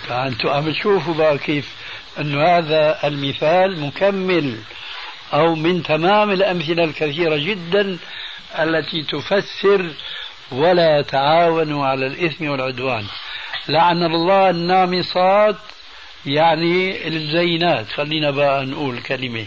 فأنتم 0.08 0.50
عم 0.50 0.72
تشوفوا 0.72 1.14
بقى 1.14 1.38
كيف 1.38 1.70
أنه 2.20 2.44
هذا 2.44 3.08
المثال 3.08 3.80
مكمل 3.80 4.58
أو 5.34 5.56
من 5.56 5.84
تمام 5.84 6.32
الأمثلة 6.32 6.84
الكثيرة 6.84 7.38
جدا 7.38 7.98
التي 8.60 9.04
تفسر 9.04 9.90
ولا 10.52 11.02
تعاونوا 11.02 11.86
على 11.86 12.08
الإثم 12.08 12.48
والعدوان. 12.48 13.06
لعن 13.68 14.04
الله 14.04 14.50
النامصات 14.50 15.56
يعني 16.26 17.08
الزينات 17.08 17.88
خلينا 17.92 18.32
بقى 18.32 18.66
نقول 18.66 19.02
كلمة 19.02 19.46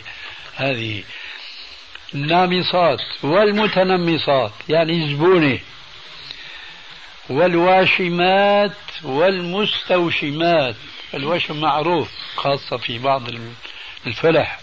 هذه. 0.57 1.05
النامصات 2.15 3.01
والمتنمصات 3.23 4.53
يعني 4.69 5.11
زبونة 5.11 5.59
والواشمات 7.31 8.73
والمستوشمات. 9.03 10.77
الوشم 11.15 11.61
معروف 11.61 12.09
خاصة 12.37 12.77
في 12.77 12.99
بعض 12.99 13.23
الفلح. 14.07 14.61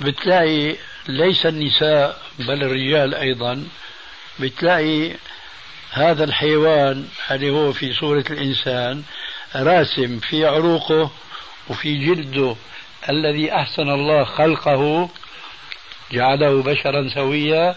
بتلاقي 0.00 0.76
ليس 1.08 1.46
النساء 1.46 2.22
بل 2.38 2.62
الرجال 2.62 3.14
أيضا. 3.14 3.68
بتلاقي 4.40 5.12
هذا 5.90 6.24
الحيوان 6.24 7.08
اللي 7.30 7.50
هو 7.50 7.72
في 7.72 7.92
صورة 7.92 8.24
الإنسان 8.30 9.02
راسم 9.56 10.18
في 10.18 10.46
عروقه 10.46 11.10
وفي 11.68 11.98
جلده 11.98 12.56
الذي 13.08 13.54
أحسن 13.54 13.88
الله 13.88 14.24
خلقه 14.24 15.10
جعله 16.12 16.62
بشرا 16.62 17.08
سويا 17.14 17.76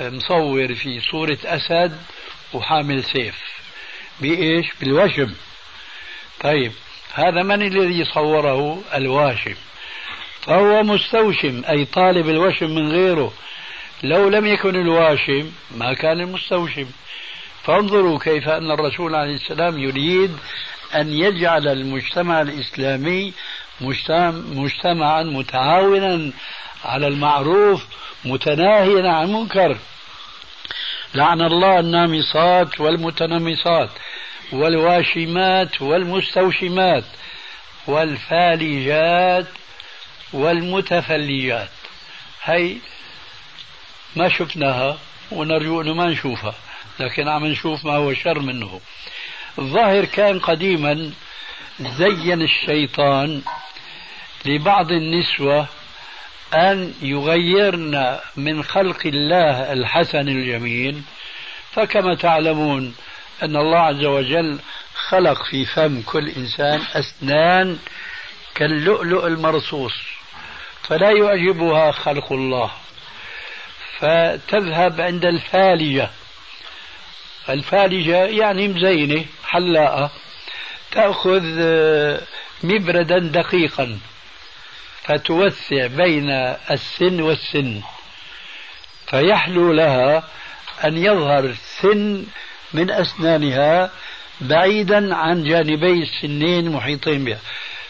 مصور 0.00 0.74
في 0.74 1.00
صورة 1.00 1.38
أسد 1.44 2.00
وحامل 2.52 3.04
سيف. 3.04 3.42
بإيش؟ 4.20 4.66
بالوشم. 4.80 5.34
طيب 6.40 6.72
هذا 7.14 7.42
من 7.42 7.62
الذي 7.62 8.04
صوره؟ 8.04 8.82
الواشم. 8.94 9.54
فهو 10.42 10.82
مستوشم 10.82 11.62
أي 11.68 11.84
طالب 11.84 12.28
الوشم 12.28 12.70
من 12.70 12.92
غيره. 12.92 13.32
لو 14.02 14.28
لم 14.28 14.46
يكن 14.46 14.76
الواشم 14.76 15.52
ما 15.70 15.94
كان 15.94 16.20
المستوشم. 16.20 16.86
فانظروا 17.70 18.18
كيف 18.18 18.48
أن 18.48 18.70
الرسول 18.70 19.14
عليه 19.14 19.34
السلام 19.34 19.78
يريد 19.78 20.36
أن 20.94 21.12
يجعل 21.12 21.68
المجتمع 21.68 22.40
الإسلامي 22.40 23.32
مجتمعا 24.50 25.22
متعاونا 25.22 26.32
على 26.84 27.06
المعروف 27.06 27.86
متناهيا 28.24 29.10
عن 29.10 29.24
المنكر. 29.24 29.78
لعن 31.14 31.40
الله 31.40 31.78
النامصات 31.78 32.80
والمتنمصات 32.80 33.90
والواشمات 34.52 35.82
والمستوشمات 35.82 37.04
والفالجات 37.86 39.46
والمتفلجات 40.32 41.70
هي 42.42 42.76
ما 44.16 44.28
شفناها 44.28 44.98
ونرجو 45.32 45.80
إنه 45.80 45.94
ما 45.94 46.06
نشوفها. 46.06 46.54
لكن 47.00 47.28
عم 47.28 47.46
نشوف 47.46 47.84
ما 47.84 47.96
هو 47.96 48.14
شر 48.14 48.38
منه. 48.38 48.80
الظاهر 49.58 50.04
كان 50.04 50.38
قديما 50.38 51.10
زين 51.80 52.42
الشيطان 52.42 53.42
لبعض 54.44 54.92
النسوة 54.92 55.66
أن 56.54 56.94
يغيرن 57.02 58.18
من 58.36 58.64
خلق 58.64 59.06
الله 59.06 59.72
الحسن 59.72 60.28
الجميل. 60.28 61.02
فكما 61.72 62.14
تعلمون 62.14 62.94
أن 63.42 63.56
الله 63.56 63.78
عز 63.78 64.04
وجل 64.04 64.58
خلق 65.08 65.44
في 65.50 65.64
فم 65.64 66.02
كل 66.02 66.28
إنسان 66.28 66.82
أسنان 66.94 67.78
كاللؤلؤ 68.54 69.26
المرصوص 69.26 69.94
فلا 70.82 71.10
يعجبها 71.10 71.92
خلق 71.92 72.32
الله. 72.32 72.70
فتذهب 73.98 75.00
عند 75.00 75.24
الفالجة 75.24 76.10
الفالجة 77.48 78.24
يعني 78.24 78.68
مزينة 78.68 79.24
حلاقة 79.44 80.10
تأخذ 80.92 81.42
مبردا 82.62 83.18
دقيقا 83.18 83.98
فتوسع 85.02 85.86
بين 85.86 86.30
السن 86.70 87.20
والسن 87.20 87.80
فيحلو 89.06 89.72
لها 89.72 90.24
أن 90.84 90.96
يظهر 90.96 91.54
سن 91.82 92.24
من 92.74 92.90
أسنانها 92.90 93.90
بعيدا 94.40 95.14
عن 95.14 95.44
جانبي 95.44 96.02
السنين 96.02 96.70
محيطين 96.70 97.24
بها 97.24 97.38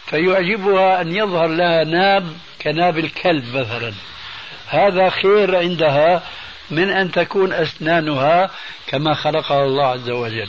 فيعجبها 0.06 1.00
أن 1.00 1.16
يظهر 1.16 1.46
لها 1.46 1.84
ناب 1.84 2.36
كناب 2.62 2.98
الكلب 2.98 3.44
مثلا. 3.56 3.92
هذا 4.68 5.10
خير 5.10 5.56
عندها 5.56 6.22
من 6.70 6.90
أن 6.90 7.12
تكون 7.12 7.52
أسنانها 7.52 8.50
كما 8.86 9.14
خلقها 9.14 9.64
الله 9.64 9.86
عز 9.86 10.10
وجل. 10.10 10.48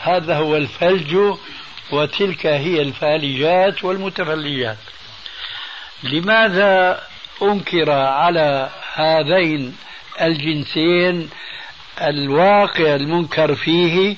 هذا 0.00 0.36
هو 0.36 0.56
الفلج 0.56 1.16
وتلك 1.90 2.46
هي 2.46 2.82
الفالجات 2.82 3.84
والمتفلجات. 3.84 4.76
لماذا 6.02 7.02
أنكر 7.42 7.90
على 7.90 8.70
هذين 8.94 9.76
الجنسين 10.20 11.30
الواقع 12.00 12.94
المنكر 12.94 13.54
فيه 13.54 14.16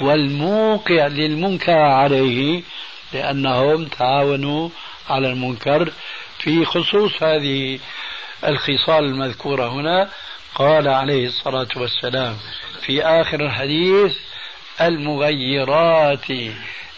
والموقع 0.00 1.06
للمنكر 1.06 1.78
عليه؟ 1.78 2.62
لأنهم 3.12 3.84
تعاونوا 3.84 4.68
على 5.10 5.28
المنكر 5.28 5.92
في 6.38 6.64
خصوص 6.64 7.22
هذه 7.22 7.78
الخصال 8.46 9.04
المذكورة 9.04 9.68
هنا 9.68 10.08
قال 10.54 10.88
عليه 10.88 11.26
الصلاة 11.26 11.68
والسلام 11.76 12.36
في 12.82 13.02
آخر 13.04 13.40
الحديث 13.46 14.16
المغيرات 14.80 16.26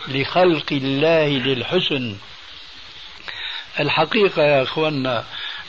لخلق 0.08 0.72
الله 0.72 1.28
للحسن. 1.28 2.16
الحقيقة 3.80 4.42
يا 4.42 4.62
أخوانا 4.62 5.24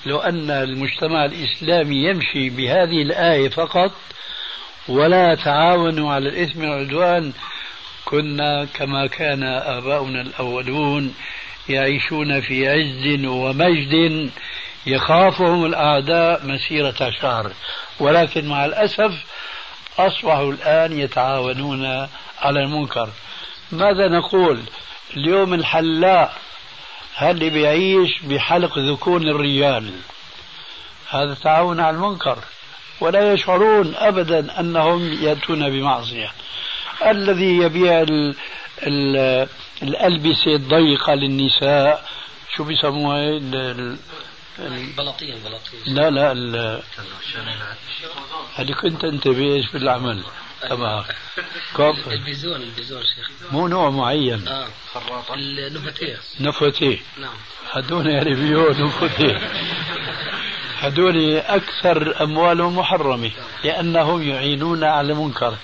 لو 0.05 0.19
أن 0.19 0.51
المجتمع 0.51 1.25
الإسلامي 1.25 1.95
يمشي 1.95 2.49
بهذه 2.49 3.01
الآية 3.01 3.49
فقط 3.49 3.91
ولا 4.87 5.35
تعاونوا 5.35 6.13
على 6.13 6.29
الإثم 6.29 6.63
والعدوان 6.63 7.33
كنا 8.05 8.67
كما 8.73 9.07
كان 9.07 9.43
آباؤنا 9.43 10.21
الأولون 10.21 11.15
يعيشون 11.69 12.41
في 12.41 12.69
عز 12.69 13.25
ومجد 13.25 14.29
يخافهم 14.85 15.65
الأعداء 15.65 16.45
مسيرة 16.45 17.11
شهر 17.21 17.51
ولكن 17.99 18.47
مع 18.47 18.65
الأسف 18.65 19.11
أصبحوا 19.99 20.51
الآن 20.51 20.99
يتعاونون 20.99 21.85
على 22.41 22.59
المنكر. 22.63 23.09
ماذا 23.71 24.07
نقول؟ 24.07 24.59
اليوم 25.17 25.53
الحلاق 25.53 26.37
هل 27.15 27.49
بيعيش 27.49 28.19
بحلق 28.23 28.79
ذكون 28.79 29.27
الرجال 29.27 29.91
هذا 31.09 31.33
تعاون 31.33 31.79
على 31.79 31.95
المنكر. 31.95 32.37
ولا 33.01 33.33
يشعرون 33.33 33.95
أبدا 33.95 34.59
أنهم 34.59 35.13
يأتون 35.23 35.69
بمعصية. 35.69 36.31
الذي 37.05 37.57
يبيع 37.57 38.01
ال 38.01 38.35
ال 38.83 39.47
الألبسة 39.83 40.55
الضيقة 40.55 41.13
للنساء 41.13 42.05
شو 42.55 42.63
بيسموها؟ 42.63 43.41
البلاطين 44.59 45.33
البلاطين 45.33 45.79
لا 45.85 46.09
لا 46.09 46.81
هذه 48.55 48.71
كنت 48.71 49.03
أنت 49.03 49.27
بإيش 49.27 49.71
بالعمل 49.71 50.23
تبعك 50.69 51.15
البيزون 52.07 52.61
البيزون 52.61 53.01
شيخ. 53.15 53.51
مو 53.51 53.67
نوع 53.67 53.89
معين. 53.89 54.47
آه. 54.47 54.67
النفتيه 55.35 56.17
نفتيه 56.39 56.97
نعم. 57.17 57.33
هدول 57.71 58.07
يعني 58.07 58.33
بيو 58.33 58.69
نفتيه 58.69 59.51
هدول 60.79 61.37
أكثر 61.37 62.23
أموالهم 62.23 62.77
محرمة 62.77 63.31
لأنهم 63.63 64.21
يعينون 64.21 64.83
على 64.83 65.13
المنكر. 65.13 65.55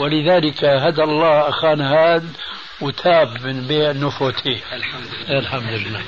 ولذلك 0.00 0.64
هدى 0.64 1.02
الله 1.02 1.48
أخانا 1.48 1.90
هاد 1.94 2.32
وتاب 2.80 3.46
من 3.46 3.66
بيع 3.66 3.90
النفوتي 3.90 4.62
الحمد 4.72 5.06
لله. 5.28 5.38
الحمد 5.38 5.70
لله. 5.70 6.02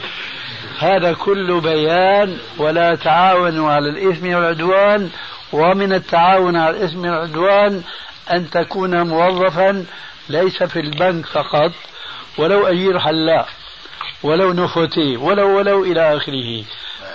هذا 0.79 1.13
كله 1.13 1.61
بيان 1.61 2.39
ولا 2.59 2.95
تعاونوا 2.95 3.71
على 3.71 3.89
الإثم 3.89 4.35
والعدوان 4.35 5.11
ومن 5.53 5.93
التعاون 5.93 6.57
على 6.57 6.77
الإثم 6.77 7.01
والعدوان 7.01 7.83
أن 8.33 8.51
تكون 8.51 9.03
موظفا 9.03 9.85
ليس 10.29 10.63
في 10.63 10.81
البنك 10.81 11.27
فقط 11.27 11.73
ولو 12.39 12.67
أجير 12.67 12.99
حلاق 12.99 13.49
ولو 14.23 14.53
نفوتي 14.53 15.17
ولو 15.17 15.59
ولو 15.59 15.85
إلى 15.85 16.17
آخره. 16.17 16.65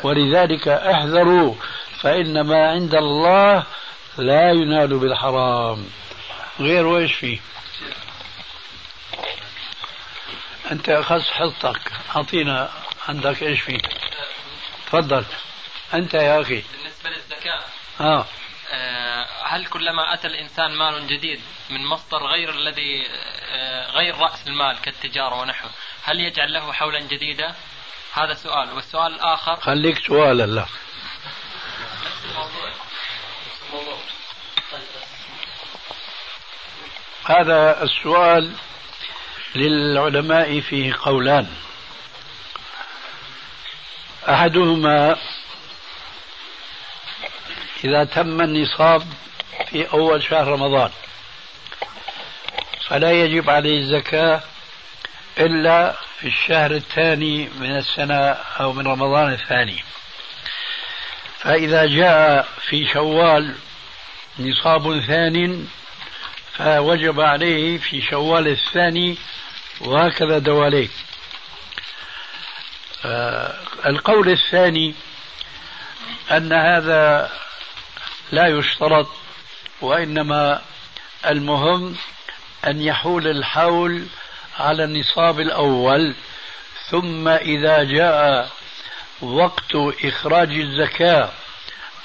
ولذلك 0.03 0.67
أحذروا 0.67 1.53
فإن 2.01 2.41
ما 2.41 2.69
عند 2.69 2.95
الله 2.95 3.63
لا 4.17 4.51
ينال 4.51 4.97
بالحرام. 4.97 5.85
غير 6.59 6.87
وإيش 6.87 7.13
فيه؟ 7.13 7.39
أنت 10.71 10.89
أخذت 10.89 11.27
حصتك 11.27 11.91
أعطينا 12.15 12.69
عندك 13.09 13.43
إيش 13.43 13.61
فيه. 13.61 13.79
تفضل. 14.87 15.25
أنت 15.93 16.13
يا 16.13 16.41
أخي. 16.41 16.63
بالنسبة 16.73 17.09
للزكاة. 17.09 17.61
آه. 18.01 18.25
آه 18.71 19.27
هل 19.43 19.65
كلما 19.65 20.13
أتى 20.13 20.27
الإنسان 20.27 20.71
مال 20.71 21.07
جديد 21.07 21.41
من 21.69 21.85
مصدر 21.85 22.17
غير 22.17 22.49
الذي 22.49 23.07
آه 23.51 23.91
غير 23.91 24.17
رأس 24.17 24.47
المال 24.47 24.81
كالتجارة 24.81 25.41
ونحوه 25.41 25.71
هل 26.03 26.19
يجعل 26.19 26.53
له 26.53 26.73
حولا 26.73 26.99
جديدا؟ 26.99 27.55
هذا 28.13 28.33
سؤال. 28.33 28.73
والسؤال 28.73 29.13
الآخر. 29.13 29.55
خليك 29.55 29.97
سؤالا 30.07 30.45
لا 30.45 30.65
هذا 37.25 37.83
السؤال 37.83 38.51
للعلماء 39.55 40.59
فيه 40.59 40.93
قولان. 41.01 41.47
أحدهما 44.29 45.17
إذا 47.83 48.03
تم 48.03 48.41
النصاب 48.41 49.03
في 49.69 49.93
أول 49.93 50.23
شهر 50.23 50.47
رمضان 50.47 50.89
فلا 52.87 53.11
يجب 53.11 53.49
عليه 53.49 53.79
الزكاة 53.79 54.41
إلا 55.39 55.95
في 56.19 56.27
الشهر 56.27 56.71
الثاني 56.71 57.49
من 57.59 57.77
السنة 57.77 58.15
أو 58.59 58.73
من 58.73 58.87
رمضان 58.87 59.33
الثاني. 59.33 59.83
فإذا 61.39 61.85
جاء 61.85 62.47
في 62.69 62.87
شوال 62.93 63.55
نصاب 64.39 64.99
ثان 64.99 65.67
فوجب 66.53 67.19
عليه 67.19 67.77
في 67.77 68.01
شوال 68.01 68.47
الثاني 68.47 69.17
وهكذا 69.85 70.39
دواليك. 70.39 70.91
آه 73.05 73.53
القول 73.85 74.29
الثاني 74.29 74.95
أن 76.31 76.53
هذا 76.53 77.31
لا 78.31 78.47
يشترط 78.47 79.07
وإنما 79.81 80.61
المهم 81.25 81.95
أن 82.67 82.81
يحول 82.81 83.27
الحول 83.27 84.05
على 84.59 84.83
النصاب 84.83 85.39
الأول 85.39 86.15
ثم 86.89 87.27
إذا 87.27 87.83
جاء 87.83 88.49
وقت 89.21 89.75
إخراج 90.03 90.49
الزكاة 90.51 91.29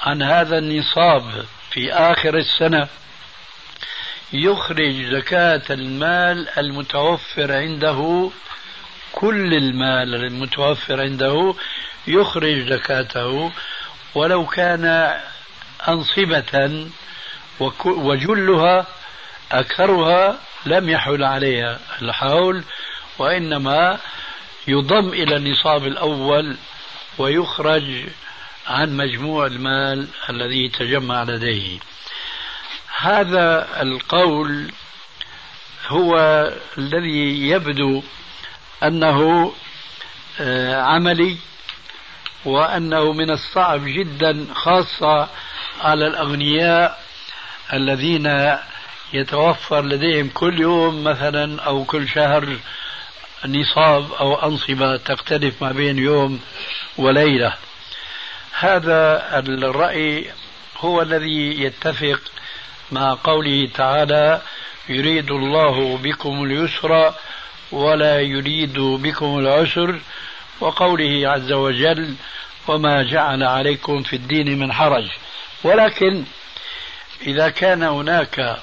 عن 0.03 0.23
هذا 0.23 0.59
النصاب 0.59 1.45
في 1.71 1.93
آخر 1.93 2.37
السنة 2.37 2.89
يخرج 4.33 5.15
زكاة 5.15 5.63
المال 5.71 6.49
المتوفر 6.59 7.53
عنده 7.53 8.31
كل 9.13 9.55
المال 9.55 10.15
المتوفر 10.15 11.01
عنده 11.01 11.55
يخرج 12.07 12.69
زكاته. 12.73 13.53
ولو 14.15 14.47
كان 14.47 15.15
أنصبة 15.89 16.87
وجلها 17.85 18.87
أكثرها 19.53 20.39
لم 20.67 20.89
يحل 20.89 21.25
عليها 21.25 21.81
الحول 22.03 22.65
وإنما 23.19 23.99
يضم 24.69 25.09
إلى 25.09 25.37
النصاب 25.37 25.87
الأول 25.87 26.57
ويخرج 27.19 28.05
عن 28.67 28.97
مجموع 28.97 29.47
المال 29.47 30.09
الذي 30.31 30.69
تجمع 30.69 31.23
لديه. 31.23 31.79
هذا 33.01 33.69
القول 33.83 34.73
هو 35.89 36.17
الذي 36.79 37.49
يبدو 37.49 38.03
أنه 38.83 39.53
آه، 40.41 40.83
عملي 40.83 41.37
وأنه 42.45 43.13
من 43.13 43.31
الصعب 43.31 43.85
جدا 43.85 44.47
خاصة 44.55 45.29
على 45.81 46.07
الأغنياء 46.07 47.03
الذين 47.73 48.57
يتوفر 49.13 49.85
لديهم 49.85 50.31
كل 50.35 50.61
يوم 50.61 51.05
مثلا 51.05 51.63
أو 51.63 51.85
كل 51.85 52.09
شهر 52.09 52.57
نصاب 53.47 54.13
أو 54.13 54.35
أنصبة 54.35 54.97
تختلف 54.97 55.63
ما 55.63 55.73
بين 55.73 55.99
يوم 55.99 56.41
وليلة. 56.97 57.55
هذا 58.59 59.29
الرأي 59.39 60.31
هو 60.79 61.03
الذي 61.03 61.63
يتفق 61.63 62.21
مع 62.93 63.19
قوله 63.25 63.69
تعالى 63.75 64.43
يريد 64.89 65.31
الله 65.31 65.97
بكم 65.97 66.45
اليسر 66.45 67.15
ولا 67.73 68.21
يريد 68.21 68.79
بكم 68.79 69.39
العسر 69.39 70.01
وقوله 70.61 71.29
عز 71.29 71.53
وجل 71.53 72.15
وما 72.69 73.03
جعل 73.03 73.43
عليكم 73.43 74.03
في 74.03 74.17
الدين 74.17 74.59
من 74.59 74.73
حرج. 74.73 75.05
ولكن 75.65 76.25
إذا 77.27 77.49
كان 77.49 77.83
هناك 77.83 78.57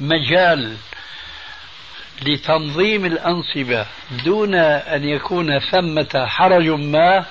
مجال 0.00 0.76
لتنظيم 2.22 3.04
الأنصبة 3.04 3.86
دون 4.24 4.54
أن 4.54 5.04
يكون 5.04 5.58
ثمة 5.58 6.26
حرج 6.26 6.68
ما 6.68 7.24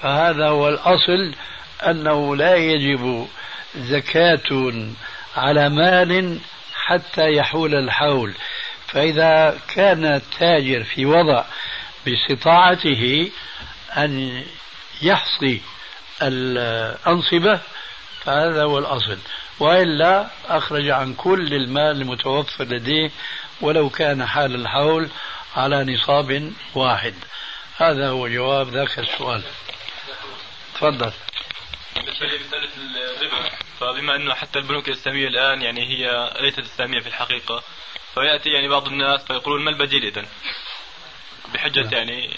فهذا 0.00 0.48
هو 0.48 0.68
الأصل 0.68 1.34
أنه 1.86 2.36
لا 2.36 2.54
يجب 2.56 3.28
زكاة 3.76 4.72
على 5.36 5.68
مال 5.68 6.38
حتى 6.74 7.32
يحول 7.32 7.74
الحول. 7.74 8.34
فإذا 8.86 9.58
كان 9.74 10.04
التاجر 10.04 10.84
في 10.84 11.06
وضع 11.06 11.44
باستطاعته 12.06 13.30
أن 13.96 14.42
يحصي 15.02 15.60
الأنصبة 16.22 17.60
فهذا 18.24 18.62
هو 18.62 18.78
الأصل. 18.78 19.18
وإلا 19.60 20.26
أخرج 20.48 20.88
عن 20.88 21.14
كل 21.14 21.54
المال 21.54 22.00
المتوفر 22.00 22.64
لديه 22.64 23.10
ولو 23.60 23.88
كان 23.90 24.26
حال 24.26 24.54
الحول 24.54 25.08
على 25.56 25.84
نصاب 25.84 26.52
واحد. 26.74 27.14
هذا 27.76 28.08
هو 28.08 28.28
جواب 28.28 28.68
ذاك 28.68 28.98
السؤال. 28.98 29.42
تفضل. 30.74 31.12
بالنسبة 31.96 32.26
لمساله 32.26 32.68
الربا. 33.20 33.50
فبما 33.80 34.16
أنه 34.16 34.34
حتى 34.34 34.58
البنوك 34.58 34.88
الإسلامية 34.88 35.28
الآن 35.28 35.62
يعني 35.62 35.80
هي 35.88 36.30
ليست 36.40 36.58
إسلامية 36.58 37.00
في 37.00 37.06
الحقيقة 37.06 37.62
فيأتي 38.14 38.50
يعني 38.50 38.68
بعض 38.68 38.86
الناس 38.86 39.24
فيقولون 39.24 39.64
ما 39.64 39.70
البديل 39.70 40.04
اذا؟ 40.04 40.26
بحجة 41.54 41.96
يعني 41.96 42.30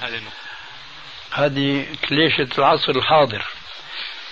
هذه 0.00 0.14
النقطة. 0.14 0.36
هذه 1.32 1.86
كليشة 2.08 2.48
العصر 2.58 2.92
الحاضر. 2.92 3.44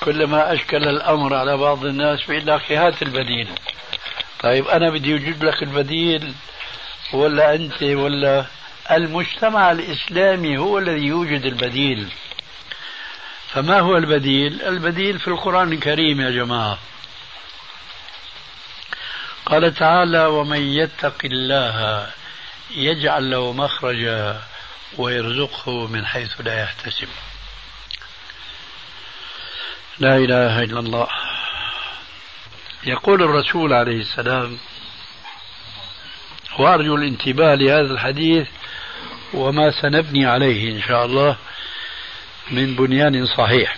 كلما 0.00 0.54
أشكل 0.54 0.88
الأمر 0.88 1.34
على 1.34 1.56
بعض 1.56 1.84
الناس 1.84 2.24
بيقول 2.26 2.46
لك 2.46 2.72
هات 2.72 3.02
البديل. 3.02 3.48
طيب 4.40 4.68
أنا 4.68 4.90
بدي 4.90 5.14
أجيب 5.14 5.44
لك 5.44 5.62
البديل 5.62 6.34
ولا 7.12 7.54
أنت 7.54 7.82
ولا 7.82 8.46
المجتمع 8.90 9.72
الإسلامي 9.72 10.58
هو 10.58 10.78
الذي 10.78 11.06
يوجد 11.06 11.44
البديل. 11.44 12.08
فما 13.54 13.80
هو 13.80 13.96
البديل؟ 13.96 14.62
البديل 14.62 15.18
في 15.18 15.28
القرآن 15.28 15.72
الكريم 15.72 16.20
يا 16.20 16.30
جماعة. 16.30 16.78
قال 19.46 19.74
تعالى 19.74 20.26
ومن 20.26 20.60
يتق 20.60 21.24
الله 21.24 22.06
يجعل 22.70 23.30
له 23.30 23.52
مخرجا 23.52 24.42
ويرزقه 24.98 25.86
من 25.86 26.06
حيث 26.06 26.40
لا 26.40 26.62
يحتسب. 26.62 27.08
لا 29.98 30.16
إله 30.16 30.62
إلا 30.62 30.80
الله. 30.80 31.08
يقول 32.84 33.22
الرسول 33.22 33.72
عليه 33.72 34.00
السلام 34.00 34.58
وأرجو 36.58 36.94
الانتباه 36.94 37.54
لهذا 37.54 37.92
الحديث 37.92 38.48
وما 39.34 39.70
سنبني 39.82 40.26
عليه 40.26 40.72
إن 40.72 40.82
شاء 40.82 41.04
الله. 41.04 41.36
من 42.50 42.74
بنيان 42.74 43.26
صحيح. 43.26 43.76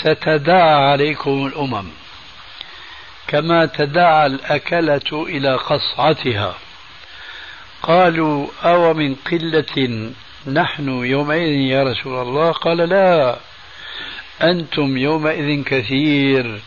ستداعى 0.00 0.90
عليكم 0.90 1.46
الأمم 1.46 1.88
كما 3.28 3.66
تداعى 3.66 4.26
الأكلة 4.26 5.26
إلى 5.28 5.56
قصعتها. 5.56 6.54
قالوا 7.82 8.46
أو 8.62 8.94
من 8.94 9.14
قلة 9.14 10.12
نحن 10.46 10.88
يومئذ 10.88 11.52
يا 11.52 11.82
رسول 11.82 12.22
الله؟ 12.22 12.52
قال 12.52 12.76
لا 12.76 13.38
أنتم 14.42 14.96
يومئذ 14.98 15.64
كثير 15.64 16.60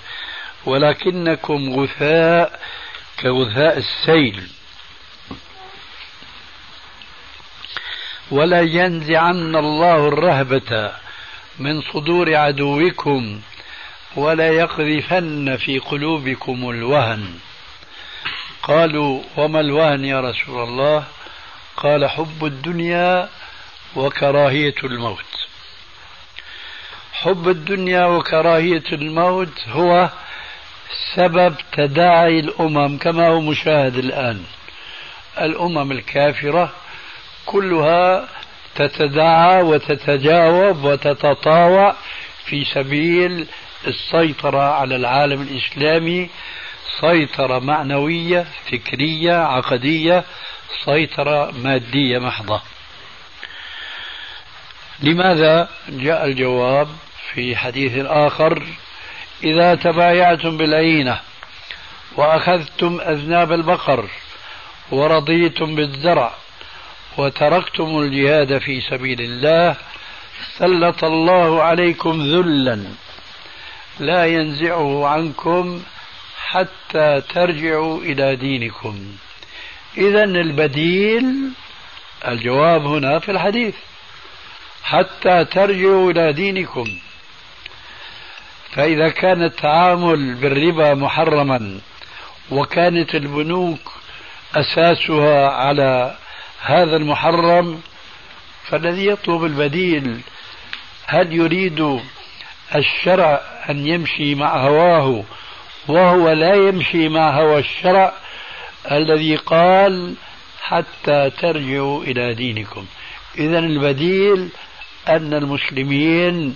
ولكنكم 0.65 1.79
غثاء 1.79 2.59
كغثاء 3.19 3.77
السيل. 3.77 4.43
ولا 8.31 8.61
ينزعن 8.61 9.55
الله 9.55 10.07
الرهبة 10.07 10.91
من 11.59 11.81
صدور 11.81 12.35
عدوكم 12.35 13.41
ولا 14.15 14.49
يقذفن 14.49 15.57
في 15.57 15.79
قلوبكم 15.79 16.69
الوهن. 16.69 17.39
قالوا 18.63 19.21
وما 19.37 19.59
الوهن 19.59 20.05
يا 20.05 20.21
رسول 20.21 20.63
الله؟ 20.63 21.03
قال 21.77 22.09
حب 22.09 22.45
الدنيا 22.45 23.29
وكراهية 23.95 24.75
الموت. 24.83 25.47
حب 27.13 27.49
الدنيا 27.49 28.05
وكراهية 28.05 28.83
الموت 28.91 29.67
هو 29.67 30.09
سبب 31.15 31.55
تداعي 31.71 32.39
الأمم 32.39 32.97
كما 32.97 33.27
هو 33.27 33.41
مشاهد 33.41 33.95
الآن. 33.95 34.43
الأمم 35.41 35.91
الكافرة 35.91 36.73
كلها 37.45 38.27
تتداعى 38.75 39.61
وتتجاوب 39.61 40.83
وتتطاوع 40.83 41.95
في 42.45 42.65
سبيل 42.65 43.47
السيطرة 43.87 44.73
على 44.73 44.95
العالم 44.95 45.41
الإسلامي 45.41 46.29
سيطرة 47.01 47.59
معنوية 47.59 48.45
فكرية 48.71 49.33
عقدية 49.33 50.23
سيطرة 50.85 51.51
مادية 51.51 52.19
محضة. 52.19 52.61
لماذا 54.99 55.69
جاء 55.89 56.25
الجواب 56.25 56.87
في 57.33 57.55
حديث 57.55 58.05
آخر؟ 58.05 58.63
إذا 59.43 59.75
تبايعتم 59.75 60.57
بالعينة 60.57 61.19
وأخذتم 62.15 63.01
أذناب 63.01 63.51
البقر 63.51 64.09
ورضيتم 64.91 65.75
بالزرع 65.75 66.33
وتركتم 67.17 67.99
الجهاد 67.99 68.57
في 68.57 68.81
سبيل 68.81 69.21
الله 69.21 69.75
سلط 70.57 71.03
الله 71.03 71.63
عليكم 71.63 72.21
ذلا. 72.21 72.83
لا 73.99 74.25
ينزعه 74.25 75.07
عنكم 75.07 75.83
حتى 76.47 77.21
ترجعوا 77.21 78.01
إلى 78.01 78.35
دينكم. 78.35 79.15
إذا 79.97 80.23
البديل 80.23 81.25
الجواب 82.27 82.85
هنا 82.85 83.19
في 83.19 83.31
الحديث 83.31 83.75
حتى 84.83 85.45
ترجعوا 85.45 86.11
إلى 86.11 86.33
دينكم. 86.33 86.85
فإذا 88.71 89.09
كان 89.09 89.43
التعامل 89.43 90.35
بالربا 90.35 90.93
محرما 90.93 91.79
وكانت 92.51 93.15
البنوك 93.15 93.91
أساسها 94.55 95.49
على 95.49 96.15
هذا 96.65 96.95
المحرم 96.95 97.81
فالذي 98.63 99.07
يطلب 99.07 99.45
البديل 99.45 100.21
هل 101.05 101.33
يريد 101.33 101.99
الشرع 102.75 103.41
أن 103.69 103.87
يمشي 103.87 104.35
مع 104.35 104.57
هواه 104.57 105.23
وهو 105.87 106.31
لا 106.31 106.55
يمشي 106.55 107.09
مع 107.09 107.39
هوى 107.41 107.59
الشرع؟ 107.59 108.13
الذي 108.91 109.35
قال 109.35 110.15
حتى 110.61 111.29
ترجعوا 111.29 112.03
إلى 112.03 112.33
دينكم. 112.33 112.85
إذا 113.37 113.59
البديل 113.59 114.49
أن 115.09 115.33
المسلمين 115.33 116.55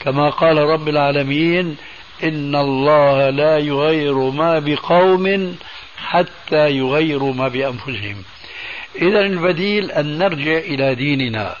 كما 0.00 0.30
قال 0.30 0.58
رب 0.58 0.88
العالمين 0.88 1.76
إن 2.24 2.56
الله 2.56 3.30
لا 3.30 3.58
يغير 3.58 4.14
ما 4.14 4.58
بقوم 4.58 5.56
حتى 5.98 6.70
يغيروا 6.70 7.34
ما 7.34 7.48
بأنفسهم. 7.48 8.22
إذا 9.02 9.20
البديل 9.20 9.90
أن 9.90 10.18
نرجع 10.18 10.58
إلى 10.58 10.94
ديننا 10.94 11.56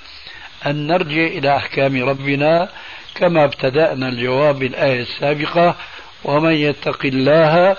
أن 0.66 0.86
نرجع 0.86 1.26
إلى 1.26 1.56
أحكام 1.56 2.04
ربنا 2.04 2.68
كما 3.14 3.44
ابتدأنا 3.44 4.08
الجواب 4.08 4.58
بالآية 4.58 5.00
السابقة 5.00 5.76
ومن 6.24 6.52
يتق 6.52 7.06
الله 7.06 7.76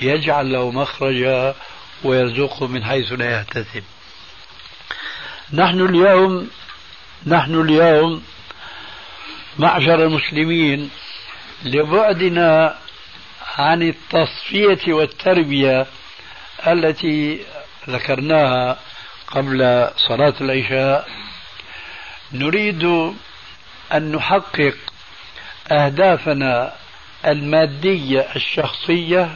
يجعل 0.00 0.52
له 0.52 0.70
مخرجا 0.70 1.54
ويرزقه 2.04 2.66
من 2.66 2.84
حيث 2.84 3.12
لا 3.12 3.36
يحتسب. 3.36 3.82
نحن 5.52 5.80
اليوم 5.80 6.50
نحن 7.26 7.60
اليوم 7.60 8.22
معشر 9.58 10.02
المسلمين 10.02 10.90
لبعدنا 11.64 12.78
عن 13.58 13.82
التصفية 13.82 14.92
والتربية 14.92 15.86
التي 16.66 17.40
ذكرناها 17.88 18.78
قبل 19.34 19.90
صلاة 19.96 20.34
العشاء 20.40 21.08
نريد 22.32 22.84
أن 23.92 24.12
نحقق 24.12 24.74
أهدافنا 25.72 26.72
المادية 27.26 28.26
الشخصية 28.36 29.30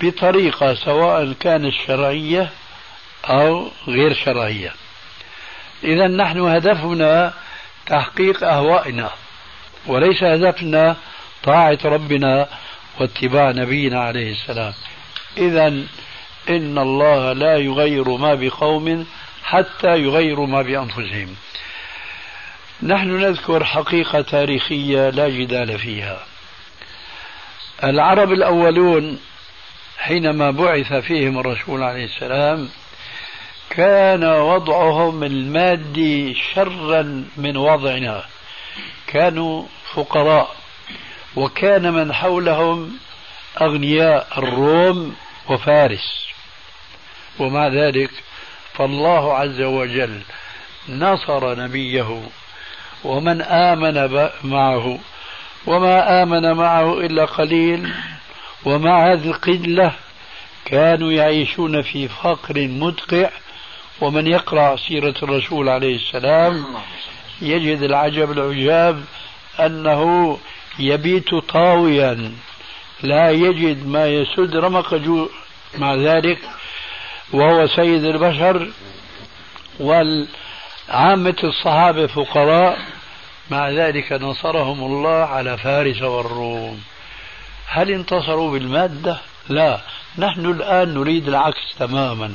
بطريقة 0.00 0.74
سواء 0.74 1.32
كانت 1.32 1.72
شرعية 1.86 2.50
أو 3.24 3.70
غير 3.88 4.14
شرعية. 4.14 4.72
إذا 5.84 6.08
نحن 6.08 6.40
هدفنا 6.40 7.32
تحقيق 7.86 8.44
أهوائنا 8.44 9.10
وليس 9.86 10.22
هدفنا 10.22 10.96
طاعة 11.42 11.78
ربنا 11.84 12.48
واتباع 13.00 13.50
نبينا 13.50 14.00
عليه 14.00 14.32
السلام. 14.32 14.72
إذا 15.38 15.82
إن 16.48 16.78
الله 16.78 17.32
لا 17.32 17.56
يغير 17.56 18.08
ما 18.08 18.34
بقوم 18.34 19.06
حتى 19.44 19.98
يغيروا 19.98 20.46
ما 20.46 20.62
بأنفسهم. 20.62 21.36
نحن 22.82 23.20
نذكر 23.20 23.64
حقيقة 23.64 24.20
تاريخية 24.20 25.10
لا 25.10 25.28
جدال 25.28 25.78
فيها. 25.78 26.26
العرب 27.84 28.32
الأولون 28.32 29.18
حينما 29.98 30.50
بعث 30.50 30.92
فيهم 30.92 31.38
الرسول 31.38 31.82
عليه 31.82 32.04
السلام 32.04 32.68
كان 33.70 34.24
وضعهم 34.24 35.24
المادي 35.24 36.34
شرا 36.34 37.24
من 37.36 37.56
وضعنا. 37.56 38.24
كانوا 39.06 39.64
فقراء. 39.94 40.56
وكان 41.36 41.92
من 41.92 42.12
حولهم 42.12 42.98
أغنياء 43.60 44.28
الروم 44.38 45.16
وفارس. 45.48 46.25
ومع 47.38 47.68
ذلك 47.68 48.10
فالله 48.74 49.34
عز 49.34 49.60
وجل 49.60 50.20
نصر 50.88 51.58
نبيه 51.58 52.22
ومن 53.04 53.42
آمن 53.42 54.08
معه 54.44 54.98
وما 55.66 56.22
آمن 56.22 56.52
معه 56.52 57.00
إلا 57.00 57.24
قليل 57.24 57.92
ومع 58.64 59.12
هذه 59.12 59.30
القلة 59.30 59.92
كانوا 60.64 61.12
يعيشون 61.12 61.82
في 61.82 62.08
فقر 62.08 62.68
مدقع 62.68 63.30
ومن 64.00 64.26
يقرأ 64.26 64.76
سيرة 64.76 65.14
الرسول 65.22 65.68
عليه 65.68 65.96
السلام 65.96 66.64
يجد 67.42 67.82
العجب 67.82 68.30
العجاب 68.30 69.04
أنه 69.60 70.38
يبيت 70.78 71.34
طاويا 71.34 72.32
لا 73.02 73.30
يجد 73.30 73.86
ما 73.86 74.06
يسد 74.06 74.56
رمق 74.56 74.94
جوع 74.94 75.28
مع 75.78 75.94
ذلك 75.94 76.38
وهو 77.32 77.66
سيد 77.66 78.04
البشر 78.04 78.70
والعامة 79.80 81.36
الصحابة 81.44 82.06
فقراء. 82.06 82.78
مع 83.50 83.70
ذلك 83.70 84.12
نصرهم 84.12 84.84
الله 84.84 85.24
على 85.24 85.58
فارس 85.58 86.02
والروم. 86.02 86.80
هل 87.68 87.90
انتصروا 87.90 88.50
بالمادة؟ 88.50 89.16
لا. 89.48 89.80
نحن 90.18 90.46
الآن 90.46 90.94
نريد 90.94 91.28
العكس 91.28 91.74
تماما. 91.78 92.34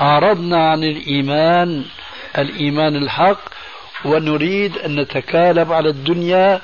أعرضنا 0.00 0.70
عن 0.70 0.84
الإيمان 0.84 1.84
الإيمان 2.38 2.96
الحق 2.96 3.40
ونريد 4.04 4.78
أن 4.78 5.00
نتكالب 5.00 5.72
على 5.72 5.88
الدنيا 5.88 6.60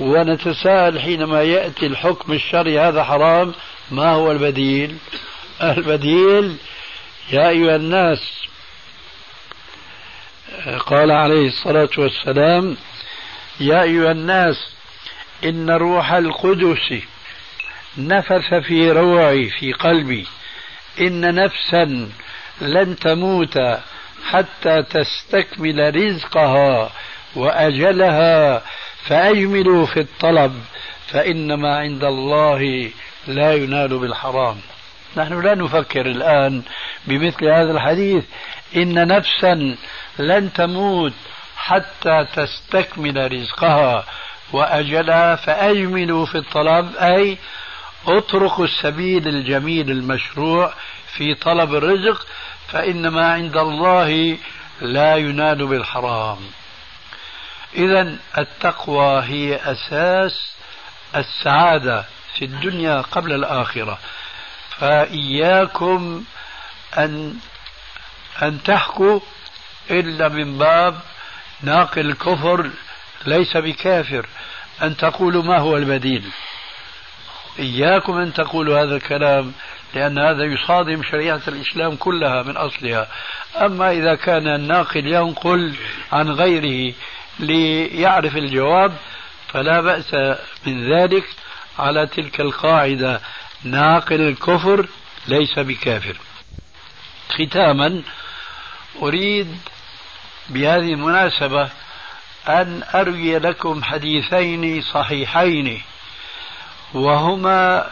ونتساءل 0.00 1.00
حينما 1.00 1.42
يأتي 1.42 1.86
الحكم 1.86 2.32
الشرعي. 2.32 2.80
هذا 2.80 3.04
حرام. 3.04 3.52
ما 3.90 4.12
هو 4.12 4.32
البديل؟ 4.32 4.96
البديل 5.62 6.56
يا 7.32 7.48
أيها 7.48 7.76
الناس 7.76 8.18
قال 10.86 11.10
عليه 11.10 11.46
الصلاة 11.46 11.88
والسلام 11.98 12.76
يا 13.60 13.82
أيها 13.82 14.12
الناس 14.12 14.56
إن 15.44 15.70
روح 15.70 16.12
القدس 16.12 17.02
نفث 17.98 18.54
في 18.54 18.90
روعي 18.90 19.50
في 19.50 19.72
قلبي. 19.72 20.26
إن 21.00 21.34
نفسا 21.34 22.10
لن 22.60 22.96
تموت 22.96 23.58
حتى 24.24 24.82
تستكمل 24.82 25.96
رزقها 25.96 26.92
وأجلها 27.36 28.62
فأجملوا 29.04 29.86
في 29.86 30.00
الطلب 30.00 30.64
فإنما 31.08 31.76
عند 31.78 32.04
الله 32.04 32.90
لا 33.26 33.54
ينال 33.54 33.98
بالحرام. 33.98 34.60
نحن 35.16 35.40
لا 35.40 35.54
نفكر 35.54 36.06
الآن 36.06 36.62
بمثل 37.04 37.44
هذا 37.44 37.72
الحديث. 37.72 38.24
إن 38.76 39.06
نفسا 39.06 39.76
لن 40.18 40.52
تموت 40.52 41.12
حتى 41.56 42.26
تستكمل 42.34 43.32
رزقها. 43.32 44.04
وأجلها 44.52 45.36
فأجملوا 45.36 46.26
في 46.26 46.38
الطلب 46.38 46.96
أي 46.96 47.38
اتركوا 48.06 48.64
السبيل 48.64 49.28
الجميل 49.28 49.90
المشروع 49.90 50.74
في 51.12 51.34
طلب 51.34 51.74
الرزق 51.74 52.26
فإنما 52.68 53.32
عند 53.32 53.56
الله 53.56 54.38
لا 54.80 55.16
ينال 55.16 55.66
بالحرام. 55.66 56.38
إذا 57.74 58.16
التقوى 58.38 59.22
هي 59.22 59.56
أساس 59.56 60.54
السعادة 61.16 62.04
في 62.34 62.44
الدنيا 62.44 63.00
قبل 63.00 63.32
الآخرة. 63.32 63.98
فإياكم 64.80 66.24
أن 66.98 67.34
أن 68.42 68.62
تحكوا 68.62 69.20
إلا 69.90 70.28
من 70.28 70.58
باب 70.58 71.00
ناقل 71.62 72.06
الكفر 72.06 72.70
ليس 73.26 73.56
بكافر 73.56 74.26
أن 74.82 74.96
تقولوا 74.96 75.42
ما 75.42 75.58
هو 75.58 75.76
البديل. 75.76 76.24
إياكم 77.58 78.18
أن 78.18 78.32
تقولوا 78.32 78.82
هذا 78.82 78.96
الكلام 78.96 79.52
لأن 79.94 80.18
هذا 80.18 80.44
يصادم 80.44 81.02
شريعة 81.02 81.40
الإسلام 81.48 81.96
كلها 81.96 82.42
من 82.42 82.56
أصلها. 82.56 83.08
أما 83.56 83.90
إذا 83.90 84.14
كان 84.14 84.48
الناقل 84.48 85.06
ينقل 85.06 85.74
عن 86.12 86.30
غيره 86.30 86.94
ليعرف 87.38 88.36
الجواب 88.36 88.92
فلا 89.48 89.80
بأس 89.80 90.14
من 90.66 90.92
ذلك 90.92 91.24
على 91.78 92.06
تلك 92.06 92.40
القاعدة. 92.40 93.20
ناقل 93.64 94.20
الكفر 94.20 94.86
ليس 95.28 95.58
بكافر. 95.58 96.16
ختاما 97.30 98.02
أريد 99.02 99.56
بهذه 100.48 100.92
المناسبة 100.92 101.68
أن 102.48 102.82
أروي 102.94 103.38
لكم 103.38 103.82
حديثين 103.82 104.82
صحيحين 104.82 105.82
وهما 106.94 107.90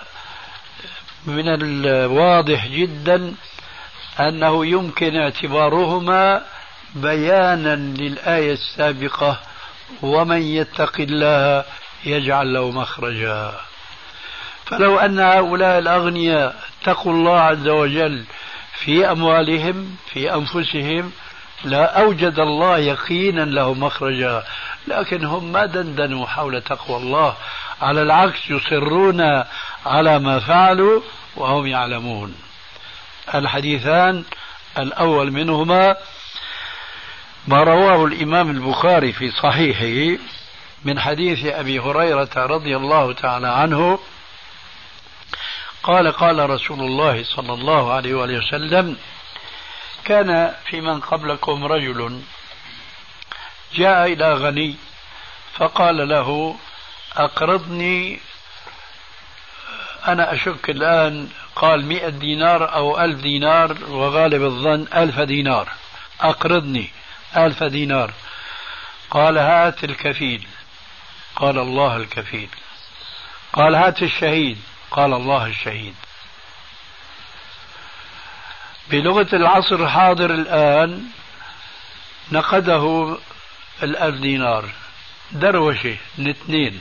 من 1.26 1.48
الواضح 1.48 2.66
جدا 2.66 3.34
أنه 4.20 4.66
يمكن 4.66 5.16
اعتبارهما 5.16 6.42
بيانا 6.94 7.76
للآية 7.76 8.52
السابقة 8.52 9.40
ومن 10.02 10.42
يتق 10.42 11.00
الله 11.00 11.64
يجعل 12.04 12.54
له 12.54 12.70
مخرجا. 12.70 13.67
فلو 14.68 14.98
أن 14.98 15.18
هؤلاء 15.20 15.78
الأغنياء 15.78 16.56
اتقوا 16.82 17.12
الله 17.12 17.40
عز 17.40 17.68
وجل 17.68 18.24
في 18.72 19.10
أموالهم 19.10 19.96
في 20.12 20.34
أنفسهم 20.34 21.12
لا 21.64 22.00
أوجد 22.00 22.38
الله 22.38 22.78
يقينا 22.78 23.40
له 23.40 23.74
مخرجا. 23.74 24.44
لكن 24.86 25.24
هم 25.24 25.52
ما 25.52 25.66
دندنوا 25.66 26.26
حول 26.26 26.62
تقوى 26.62 26.96
الله؟ 26.96 27.34
على 27.82 28.02
العكس 28.02 28.50
يصرون 28.50 29.44
على 29.86 30.18
ما 30.18 30.38
فعلوا 30.38 31.00
وهم 31.36 31.66
يعلمون. 31.66 32.34
الحديثان 33.34 34.24
الأول 34.78 35.32
منهما 35.32 35.96
ما 37.46 37.62
رواه 37.62 38.04
الإمام 38.04 38.50
البخاري 38.50 39.12
في 39.12 39.30
صحيحه 39.30 40.22
من 40.84 41.00
حديث 41.00 41.46
أبي 41.46 41.80
هريرة 41.80 42.30
رضي 42.36 42.76
الله 42.76 43.12
تعالى 43.12 43.48
عنه 43.48 43.98
قال 45.82 46.12
قال 46.12 46.50
رسول 46.50 46.80
الله 46.80 47.24
صلى 47.24 47.52
الله 47.52 47.92
عليه 47.92 48.14
وآله 48.14 48.38
وسلم 48.38 48.96
كان 50.04 50.54
في 50.64 50.80
من 50.80 51.00
قبلكم 51.00 51.64
رجل 51.64 52.22
جاء 53.74 54.12
إلى 54.12 54.34
غني 54.34 54.76
فقال 55.54 56.08
له 56.08 56.56
أقرضني 57.16 58.20
أنا 60.08 60.34
أشك 60.34 60.70
الآن 60.70 61.28
قال 61.56 61.86
مئة 61.86 62.08
دينار 62.08 62.74
أو 62.74 63.00
ألف 63.00 63.20
دينار 63.20 63.76
وغالب 63.88 64.42
الظن 64.42 64.86
ألف 64.94 65.20
دينار. 65.20 65.68
أقرضني 66.20 66.90
ألف 67.36 67.62
دينار. 67.62 68.12
قال 69.10 69.38
هات 69.38 69.84
الكفيل. 69.84 70.46
قال 71.36 71.58
الله 71.58 71.96
الكفيل. 71.96 72.48
قال 73.52 73.74
هات 73.74 74.02
الشهيد. 74.02 74.58
قال 74.90 75.12
الله 75.12 75.46
الشهيد. 75.46 75.94
بلغة 78.90 79.28
العصر 79.32 79.74
الحاضر 79.74 80.30
الآن 80.34 81.04
نقده 82.32 83.16
الألف 83.82 84.20
دينار 84.20 84.70
دروشة 85.32 85.96
من 86.18 86.28
اثنين 86.28 86.80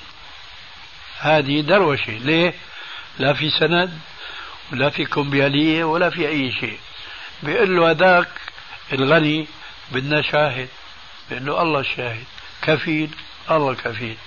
هذه 1.20 1.62
دروشة. 1.62 2.12
ليه؟ 2.12 2.53
لا 3.20 3.34
في 3.34 3.49
سند 3.49 3.99
ولا 4.72 4.89
في 4.89 5.05
كمبيالية 5.05 5.84
ولا 5.84 6.10
في 6.10 6.28
أي 6.28 6.51
شيء. 6.51 6.80
بيقول 7.43 7.76
له 7.76 7.91
هذاك 7.91 8.30
الغني 8.93 9.47
بدنا 9.91 10.22
شاهد. 10.22 10.70
بيقول 11.30 11.45
له 11.45 11.62
الله 11.62 11.80
الشاهد. 11.80 12.26
كفيل 12.62 13.10
الله 13.51 13.74
كفيل 13.74 14.18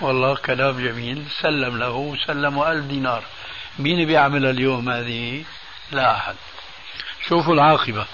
والله 0.00 0.34
كلام 0.34 0.78
جميل. 0.78 1.24
سلم 1.42 1.78
له 1.78 2.16
سلمه 2.26 2.72
ألف 2.72 2.84
دينار. 2.84 3.22
مين 3.78 4.06
بيعمل 4.06 4.46
اليوم 4.46 4.90
هذه؟ 4.90 5.44
لا 5.92 6.16
أحد. 6.16 6.34
شوفوا 7.28 7.54
العاقبة. 7.54 8.06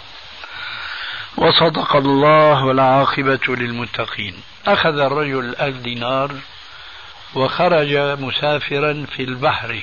وصدق 1.37 1.97
الله 1.97 2.65
والعاقبة 2.65 3.41
للمتقين. 3.49 4.43
أخذ 4.67 4.99
الرجل 4.99 5.57
ألف 5.57 5.77
دينار 5.77 6.35
وخرج 7.35 7.97
مسافرا 7.97 9.07
في 9.17 9.23
البحر 9.23 9.83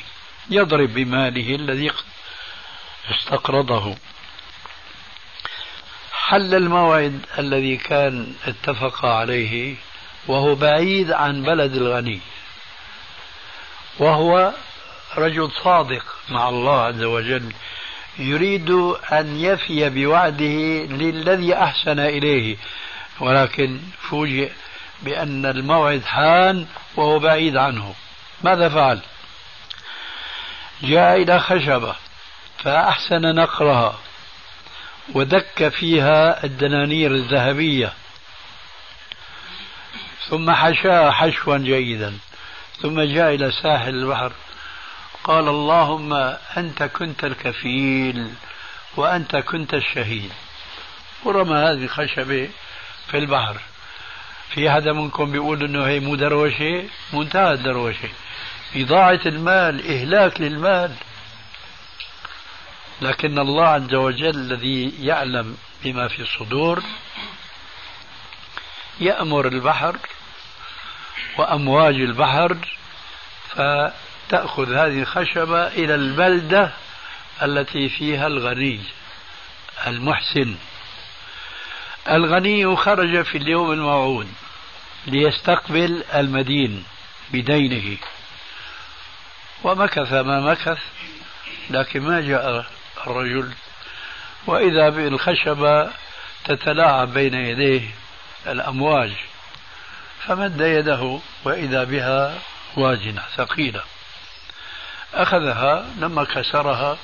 يضرب 0.50 0.94
بماله 0.94 1.56
الذي 1.56 1.92
استقرضه. 3.12 3.96
حل 6.12 6.56
الموعد 6.56 7.26
الذي 7.40 7.78
كان 7.78 8.34
اتفق 8.48 9.06
عليه 9.06 9.76
وهو 10.28 10.56
بعيد 10.56 11.12
عن 11.12 11.44
بلد 11.44 11.76
الغني. 11.76 12.20
وهو 14.00 14.54
رجل 15.18 15.52
صادق 15.64 16.04
مع 16.30 16.50
الله 16.50 16.82
عز 16.82 17.04
وجل 17.04 17.54
يريد 18.20 18.70
أن 19.12 19.40
يفي 19.40 19.90
بوعده 19.90 20.86
للذي 20.96 21.56
أحسن 21.56 22.00
إليه. 22.00 22.58
ولكن 23.20 23.80
فوجئ 24.10 24.52
بأن 25.02 25.46
الموعد 25.46 26.04
حان 26.06 26.68
وهو 26.96 27.20
بعيد 27.20 27.58
عنه. 27.58 27.96
ماذا 28.44 28.70
فعل؟ 28.70 29.00
جاء 30.82 31.22
إلى 31.22 31.40
خشبة 31.40 31.96
فأحسن 32.58 33.36
نقرها 33.36 34.00
ودك 35.14 35.70
فيها 35.70 36.44
الدنانير 36.44 37.12
الذهبية. 37.12 37.94
ثم 40.34 40.52
حشاها 40.52 41.12
حشوا 41.12 41.58
جيدا 41.58 42.18
ثم 42.82 43.02
جاء 43.02 43.36
إلى 43.36 43.52
ساحل 43.52 43.90
البحر 43.90 44.32
قال 45.24 45.48
اللهم 45.48 46.14
أنت 46.58 46.84
كنت 46.84 47.24
الكفيل 47.24 48.34
وأنت 48.98 49.36
كنت 49.36 49.74
الشهيد. 49.74 50.32
ورمى 51.24 51.56
هذه 51.56 51.84
الخشبة 51.84 52.50
في 53.08 53.18
البحر. 53.18 53.58
في 54.50 54.72
حدا 54.72 54.94
منكم 54.94 55.32
بيقول 55.32 55.64
إنه 55.64 55.88
هي 55.88 56.00
مو 56.00 56.16
دروشة 56.16 56.84
منتهى 57.14 57.54
الدروشة. 57.54 58.10
إضاعة 58.76 59.22
المال 59.26 59.92
إهلاك 59.92 60.42
للمال. 60.42 60.96
لكن 63.02 63.40
الله 63.40 63.68
عز 63.68 63.94
وجل 63.94 64.36
الذي 64.36 65.06
يعلم 65.06 65.58
بما 65.84 66.08
في 66.08 66.22
الصدور 66.22 66.84
يأمر 69.00 69.48
البحر 69.48 69.98
وأمواج 71.38 71.96
البحر 71.96 72.58
فتأخذ 73.50 74.74
هذه 74.74 75.02
الخشبة 75.02 75.68
إلى 75.68 75.96
البلدة 75.96 76.72
التي 77.42 77.90
فيها 77.90 78.28
الغني 78.28 78.80
المحسن. 79.88 80.56
الغني 82.10 82.76
خرج 82.76 83.22
في 83.22 83.38
اليوم 83.38 83.72
الموعود 83.72 84.28
ليستقبل 85.08 86.04
المدين 86.16 86.84
بدينه. 87.32 87.98
ومكث 89.64 90.14
ما 90.14 90.40
مكث 90.40 90.80
لكن 91.70 92.02
ما 92.02 92.22
جاء 92.22 92.66
الرجل. 93.08 93.54
وإذا 94.48 94.90
بالخشبة 94.90 95.92
تتلاعب 96.46 97.14
بين 97.14 97.34
يديه 97.34 97.82
الأمواج. 98.48 99.12
فمد 100.28 100.62
يده 100.62 101.20
وإذا 101.46 101.84
بها 101.84 102.40
واجنة 102.78 103.22
ثقيلة. 103.36 103.84
أخذها 105.14 105.86
لما 106.00 106.24
كسرها 106.24 106.98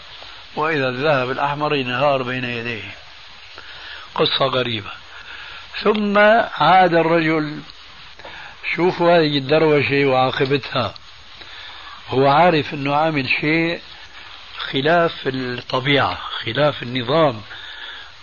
وإذا 0.55 0.89
الذهب 0.89 1.32
الأحمر 1.32 1.76
ينهار 1.76 2.24
بين 2.24 2.43
يديه. 2.43 2.95
قصة 4.15 4.45
غريبة. 4.45 4.91
ثم 5.82 6.17
عاد 6.57 6.93
الرجل. 6.93 7.59
شوفوا 8.76 9.17
هذه 9.17 9.38
الدروشة 9.38 10.05
وعاقبتها. 10.05 10.93
هو 12.09 12.28
عارف 12.28 12.74
أنه 12.74 12.95
عامل 12.95 13.30
شيء 13.41 13.82
خلاف 14.57 15.13
الطبيعة 15.26 16.17
خلاف 16.45 16.84
النظام. 16.84 17.41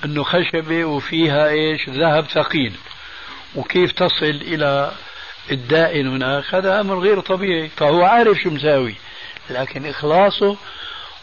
أنه 0.05 0.25
خشبة 0.25 0.85
وفيها 0.85 1.49
إيش؟ 1.49 1.89
ذهب 1.89 2.25
ثقيل. 2.25 2.77
وكيف 3.57 3.93
تصل 3.93 4.25
إلى 4.25 4.93
الدائن 5.51 6.07
هناك 6.07 6.55
هذا 6.55 6.81
أمر 6.81 6.99
غير 6.99 7.21
طبيعي 7.21 7.69
فهو 7.69 8.05
عارف 8.05 8.39
شو 8.39 8.51
مساوي. 8.51 8.95
لكن 9.51 9.87
إخلاصه 9.87 10.57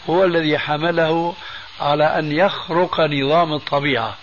هو 0.10 0.24
الذي 0.24 0.58
حمله 0.58 1.36
على 1.80 2.20
أن 2.20 2.32
يخرق 2.32 3.02
نظام 3.02 3.54
الطبيعة. 3.54 4.18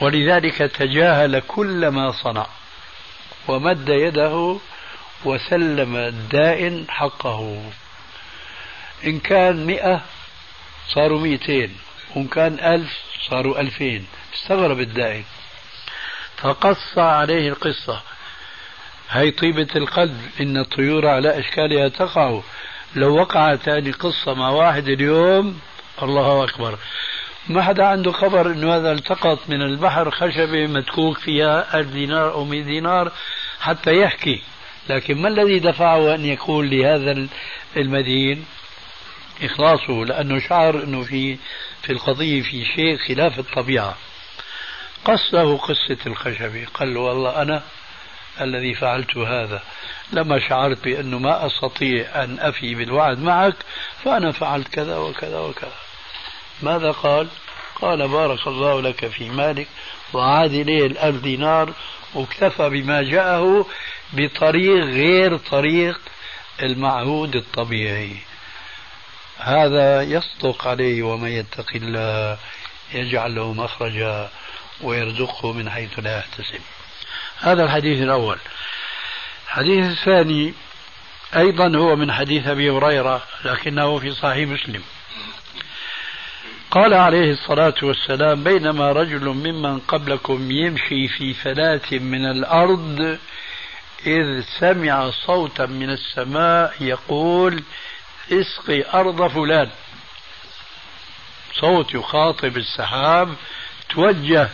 ولذلك 0.00 0.58
تجاهل 0.58 1.42
كل 1.48 1.88
ما 1.88 2.12
صنع 2.12 2.46
ومد 3.48 3.88
يده 3.88 4.58
وسلم 5.24 5.96
الدائن 5.96 6.84
حقه. 6.88 7.62
إن 9.04 9.20
كان 9.20 9.66
مئة 9.66 10.00
صاروا 10.94 11.20
مئتين 11.20 11.76
وإن 12.14 12.26
كان 12.26 12.74
ألف 12.74 12.98
صاروا 13.30 13.60
ألفين. 13.60 14.06
استغرب 14.34 14.80
الدائن. 14.80 15.24
فقص 16.44 16.98
عليه 16.98 17.48
القصة. 17.48 18.02
هي 19.10 19.30
طيبة 19.30 19.68
القلب 19.76 20.20
إن 20.40 20.56
الطيور 20.56 21.06
على 21.06 21.38
أشكالها 21.38 21.88
تقع. 21.88 22.40
لو 22.96 23.16
وقعت 23.16 23.68
هذه 23.68 23.88
القصة 23.88 24.34
مع 24.34 24.50
واحد 24.50 24.88
اليوم 24.88 25.60
الله 26.02 26.44
أكبر. 26.44 26.78
ما 27.48 27.62
حدا 27.62 27.86
عنده 27.86 28.12
خبر 28.12 28.50
إنه 28.50 28.76
هذا 28.76 28.92
التقط 28.92 29.38
من 29.48 29.62
البحر 29.62 30.10
خشبة 30.10 30.66
متكوك 30.66 31.18
فيها 31.18 31.78
ألف 31.78 31.88
دينار 31.88 32.32
أو 32.32 32.44
مئة 32.44 32.62
دينار؟ 32.62 33.12
حتى 33.60 34.00
يحكي. 34.00 34.42
لكن 34.88 35.22
ما 35.22 35.28
الذي 35.28 35.58
دفعه 35.58 36.14
أن 36.14 36.24
يقول 36.24 36.70
لهذا 36.70 37.26
المدين؟ 37.76 38.44
إخلاصه 39.42 40.04
لأنه 40.04 40.38
شعر 40.38 40.82
أنه 40.82 41.02
في 41.02 41.36
في 41.82 41.92
القضية 41.92 42.42
في 42.42 42.64
شيء 42.64 42.96
خلاف 42.96 43.38
الطبيعة 45.08 45.56
قصة 45.56 45.56
قصة 45.56 46.06
الخشبة 46.06 46.66
قال 46.74 46.94
له 46.94 47.00
والله 47.00 47.42
أنا 47.42 47.62
الذي 48.40 48.74
فعلت 48.74 49.16
هذا 49.16 49.62
لما 50.12 50.48
شعرت 50.48 50.84
بأنه 50.84 51.18
ما 51.18 51.46
أستطيع 51.46 52.24
أن 52.24 52.38
أفي 52.40 52.74
بالوعد 52.74 53.18
معك 53.18 53.56
فأنا 54.04 54.32
فعلت 54.32 54.68
كذا 54.68 54.96
وكذا 54.96 55.38
وكذا. 55.38 55.72
ماذا 56.62 56.90
قال؟ 56.90 57.28
قال 57.80 58.08
بارك 58.08 58.46
الله 58.46 58.80
لك 58.80 59.06
في 59.06 59.30
مالك 59.30 59.68
وعاد 60.12 60.52
إليه 60.52 60.86
الألف 60.86 61.22
دينار 61.22 61.72
واكتفى 62.14 62.68
بما 62.68 63.02
جاءه 63.02 63.66
بطريق 64.12 64.84
غير 64.84 65.36
طريق 65.36 66.00
المعهود 66.62 67.36
الطبيعي. 67.36 68.16
هذا 69.38 70.02
يصدق 70.02 70.66
عليه 70.66 71.02
ومن 71.02 71.28
يتق 71.28 71.70
الله 71.74 72.38
يجعل 72.94 73.34
له 73.34 73.52
مخرجا. 73.52 74.30
ويرزقه 74.80 75.52
من 75.52 75.70
حيث 75.70 75.98
لا 75.98 76.18
يحتسب. 76.18 76.60
هذا 77.38 77.64
الحديث 77.64 78.02
الأول. 78.02 78.38
الحديث 79.46 79.84
الثاني 79.84 80.54
أيضا 81.36 81.78
هو 81.78 81.96
من 81.96 82.12
حديث 82.12 82.46
أبي 82.46 82.70
هريرة 82.70 83.22
لكنه 83.44 83.98
في 83.98 84.12
صحيح 84.12 84.48
مسلم. 84.48 84.82
قال 86.70 86.94
عليه 86.94 87.32
الصلاة 87.32 87.74
والسلام 87.82 88.44
بينما 88.44 88.92
رجل 88.92 89.28
ممن 89.28 89.78
قبلكم 89.78 90.50
يمشي 90.50 91.08
في 91.08 91.34
فلاة 91.34 91.92
من 91.92 92.30
الأرض 92.30 93.18
إذ 94.06 94.40
سمع 94.60 95.10
صوتا 95.10 95.66
من 95.66 95.90
السماء 95.90 96.74
يقول 96.80 97.62
اسقي 98.32 98.84
أرض 98.94 99.26
فلان 99.30 99.70
صوت 101.60 101.94
يخاطب 101.94 102.56
السحاب 102.56 103.34
توجه 103.88 104.48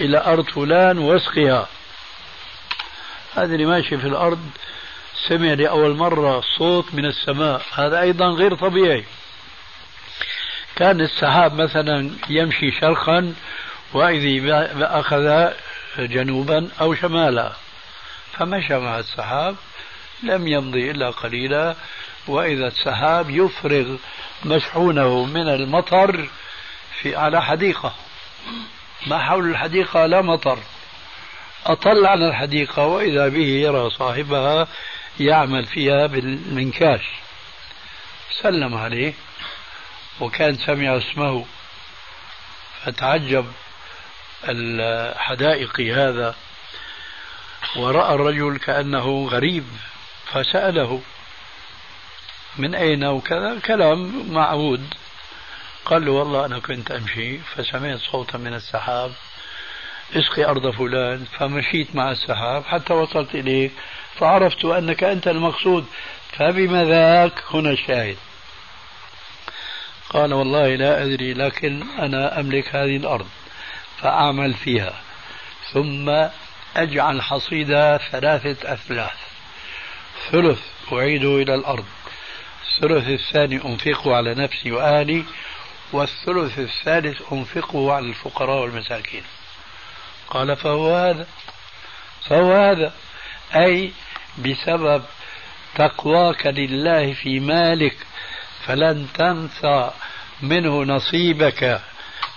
إلى 0.00 0.24
أرض 0.24 0.50
فلان 0.50 0.98
واسقها 0.98 1.68
هذا 3.34 3.54
اللي 3.54 3.66
ماشي 3.66 3.98
في 3.98 4.06
الأرض 4.06 4.50
سمع 5.28 5.52
لأول 5.52 5.96
مرة 5.96 6.40
صوت 6.58 6.94
من 6.94 7.04
السماء. 7.04 7.62
هذا 7.74 8.00
أيضا 8.00 8.26
غير 8.26 8.54
طبيعي. 8.54 9.04
كان 10.76 11.00
السحاب 11.00 11.60
مثلا 11.60 12.10
يمشي 12.28 12.70
شرقا 12.80 13.34
وإذا 13.92 15.00
أخذ 15.00 15.52
جنوبا 15.98 16.68
أو 16.80 16.94
شمالا. 16.94 17.52
فمشى 18.32 18.78
مع 18.78 18.98
السحاب 18.98 19.56
لم 20.22 20.48
يمضي 20.48 20.90
إلا 20.90 21.10
قليلا. 21.10 21.76
وإذا 22.26 22.66
السحاب 22.66 23.30
يفرغ 23.30 23.96
مشحونه 24.44 25.24
من 25.24 25.48
المطر 25.48 26.28
في 27.00 27.16
على 27.16 27.42
حديقة. 27.42 27.94
ما 29.06 29.18
حول 29.18 29.50
الحديقة 29.50 30.06
لا 30.06 30.22
مطر. 30.22 30.58
أطل 31.66 32.06
على 32.06 32.28
الحديقة 32.28 32.86
وإذا 32.86 33.28
به 33.28 33.46
يرى 33.46 33.90
صاحبها 33.90 34.68
يعمل 35.20 35.66
فيها 35.66 36.06
بالمنكاش. 36.06 37.02
سلم 38.42 38.74
عليه 38.74 39.12
وكان 40.20 40.56
سمع 40.56 40.96
اسمه. 40.96 41.46
فتعجب 42.84 43.46
الحدائق 44.48 45.80
هذا. 45.80 46.34
ورأى 47.76 48.14
الرجل 48.14 48.58
كأنه 48.58 49.28
غريب 49.30 49.64
فسأله 50.26 51.02
من 52.56 52.74
أين 52.74 53.04
وكذا؟ 53.04 53.58
كلام 53.66 54.32
معهود. 54.32 54.94
قال 55.84 56.04
له 56.04 56.12
والله 56.12 56.46
أنا 56.46 56.58
كنت 56.58 56.90
أمشي 56.90 57.38
فسمعت 57.38 57.98
صوتا 57.98 58.38
من 58.38 58.54
السحاب 58.54 59.12
اسقي 60.16 60.44
أرض 60.44 60.70
فلان 60.70 61.24
فمشيت 61.38 61.96
مع 61.96 62.10
السحاب 62.10 62.64
حتى 62.64 62.92
وصلت 62.92 63.34
إليك 63.34 63.72
فعرفت 64.14 64.64
أنك 64.64 65.04
أنت 65.04 65.28
المقصود 65.28 65.86
فبما 66.32 66.84
ذاك 66.84 67.42
هنا 67.50 67.70
الشاهد. 67.70 68.16
قال 70.10 70.34
والله 70.34 70.74
لا 70.74 71.02
أدري 71.04 71.34
لكن 71.34 71.82
أنا 71.98 72.40
أملك 72.40 72.74
هذه 72.74 72.96
الأرض 72.96 73.28
فأعمل 73.98 74.54
فيها 74.54 74.94
ثم 75.72 76.26
أجعل 76.76 77.22
حصيدة 77.22 77.98
ثلاثة 77.98 78.72
أثلاث. 78.72 79.30
ثلث 80.30 80.60
أعيده 80.92 81.36
إلى 81.36 81.54
الأرض 81.54 81.84
الثلث 82.82 83.08
الثاني 83.08 83.64
أنفقه 83.64 84.16
على 84.16 84.34
نفسي 84.34 84.72
وأهلي 84.72 85.24
والثلث 85.92 86.58
الثالث 86.58 87.32
أنفقه 87.32 87.92
على 87.92 88.06
الفقراء 88.06 88.62
والمساكين. 88.62 89.22
قال 90.30 90.56
فهو 90.56 90.96
هذا. 90.96 91.26
فهو 92.28 92.52
هذا. 92.52 92.92
أي 93.54 93.92
بسبب 94.38 95.02
تقواك 95.74 96.46
لله 96.46 97.12
في 97.12 97.40
مالك 97.40 97.96
فلن 98.66 99.06
تنسى 99.14 99.90
منه 100.42 100.82
نصيبك 100.84 101.80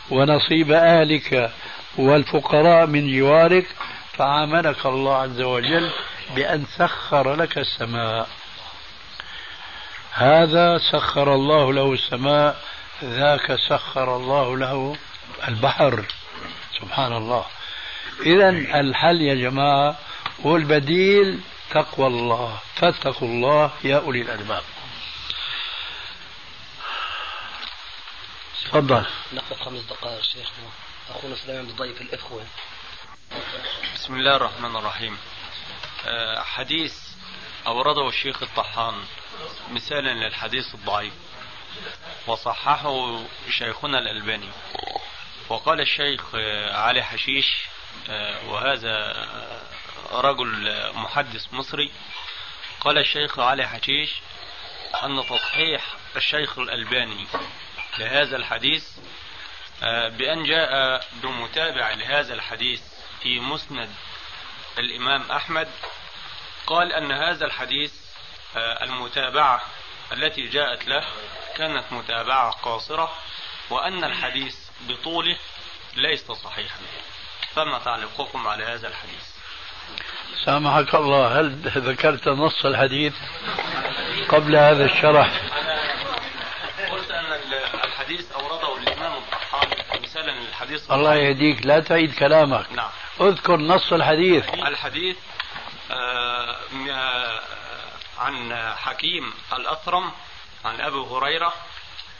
ونصيب 0.09 0.71
أهلك 0.71 1.51
والفقراء 1.97 2.85
من 2.85 3.17
جوارك. 3.17 3.67
فعاملك 4.13 4.85
الله 4.85 5.15
عز 5.15 5.41
وجل 5.41 5.91
بأن 6.35 6.65
سخر 6.77 7.35
لك 7.35 7.57
السماء. 7.57 8.27
هذا 10.13 10.77
سخر 10.91 11.35
الله 11.35 11.73
له 11.73 11.93
السماء 11.93 12.72
ذاك 13.03 13.55
سخر 13.69 14.15
الله 14.15 14.57
له 14.57 14.97
البحر. 15.47 16.05
سبحان 16.81 17.13
الله 17.13 17.45
إذا 18.19 18.49
الحل 18.79 19.21
يا 19.21 19.35
جماعة 19.35 19.97
والبديل 20.39 21.41
تقوى 21.71 22.07
الله. 22.07 22.59
فاتقوا 22.75 23.27
الله 23.27 23.71
يا 23.83 23.97
أولي 23.97 24.21
الألباب. 24.21 24.63
تفضل. 28.65 29.05
ناخذ 29.31 29.55
خمس 29.55 29.81
دقائق 29.81 30.21
شيخنا 30.21 30.69
أخونا 31.09 31.35
سليمان 31.35 31.67
ضيف 31.67 32.01
الإخوة. 32.01 32.45
بسم 33.95 34.15
الله 34.15 34.35
الرحمن 34.35 34.75
الرحيم. 34.75 35.17
آه، 36.05 36.41
حديث 36.41 36.93
أورده 37.67 38.07
الشيخ 38.09 38.43
الطحان 38.43 38.93
مثالا 39.71 40.13
للحديث 40.13 40.75
الضعيف. 40.75 41.13
وصححه 42.27 43.23
شيخنا 43.49 43.99
الألباني. 43.99 44.49
وقال 45.49 45.81
الشيخ 45.81 46.35
علي 46.71 47.03
حشيش 47.03 47.53
وهذا 48.47 49.15
رجل 50.11 50.73
محدث 50.93 51.53
مصري 51.53 51.91
قال 52.81 52.97
الشيخ 52.97 53.39
علي 53.39 53.67
حشيش 53.67 54.13
أن 55.03 55.23
تصحيح 55.29 55.83
الشيخ 56.15 56.59
الألباني 56.59 57.27
لهذا 57.99 58.35
الحديث 58.35 58.83
بأن 59.81 60.43
جاء 60.43 61.03
بمتابع 61.13 61.93
لهذا 61.93 62.33
الحديث 62.33 62.81
في 63.21 63.39
مسند 63.39 63.89
الإمام 64.77 65.31
أحمد 65.31 65.67
قال 66.67 66.93
أن 66.93 67.11
هذا 67.11 67.45
الحديث 67.45 67.93
المتابعة 68.55 69.61
التي 70.11 70.47
جاءت 70.47 70.87
له 70.87 71.05
كانت 71.57 71.83
متابعة 71.91 72.51
قاصرة 72.51 73.11
وأن 73.69 74.03
الحديث 74.03 74.55
بطوله 74.87 75.37
ليس 75.97 76.31
صحيحا. 76.31 76.79
فما 77.55 77.79
تعليقكم 77.79 78.47
على 78.47 78.63
هذا 78.63 78.87
الحديث؟ 78.87 79.33
سامحك 80.45 80.95
الله 80.95 81.39
هل 81.39 81.49
ذكرت 81.65 82.27
نص 82.27 82.65
الحديث 82.65 83.13
قبل 84.29 84.55
هذا 84.55 84.85
الشرح؟ 84.85 85.31
قلت 86.91 87.11
أن 87.11 87.33
الحديث 87.83 88.31
أورده 88.31 88.77
الإمام 88.77 89.13
الطحاوي 89.13 90.01
مثالا 90.03 90.31
للحديث. 90.31 90.91
الله 90.91 91.15
يهديك 91.15 91.65
لا 91.65 91.79
تعيد 91.79 92.15
كلامك. 92.15 92.71
نعم. 92.71 92.89
اذكر 93.21 93.57
نص 93.57 93.93
الحديث. 93.93 94.53
الحديث 94.53 95.17
آه، 95.91 96.57
آه، 96.89 97.41
عن 98.17 98.55
حكيم 98.75 99.33
الأثرم 99.53 100.11
عن 100.65 100.81
أبي 100.81 100.97
هريرة 100.97 101.53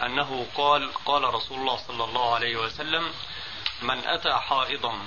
أنه 0.01 0.47
قال 0.55 0.93
قال 1.05 1.33
رسول 1.33 1.59
الله 1.59 1.77
صلى 1.77 2.03
الله 2.03 2.35
عليه 2.35 2.55
وسلم 2.55 3.13
من 3.81 4.07
أتى 4.07 4.33
حائضا 4.33 4.99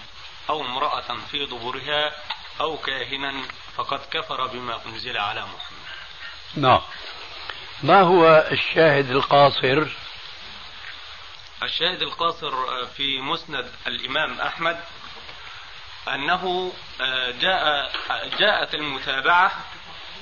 أو 0.51 0.61
امرأة 0.61 1.17
في 1.31 1.47
دبرها 1.47 2.13
أو 2.61 2.77
كاهنا 2.77 3.43
فقد 3.77 4.01
كفر 4.11 4.47
بما 4.47 4.87
أنزل 4.87 5.17
على 5.17 5.41
محمد. 5.41 5.87
نعم. 6.55 6.81
ما 7.83 8.01
هو 8.01 8.49
الشاهد 8.51 9.11
القاصر؟ 9.11 9.87
الشاهد 11.63 12.03
القاصر 12.03 12.87
في 12.87 13.21
مسند 13.21 13.73
الإمام 13.87 14.41
أحمد 14.41 14.81
أنه 16.09 16.73
جاء 17.41 17.93
جاءت 18.39 18.75
المتابعة 18.75 19.53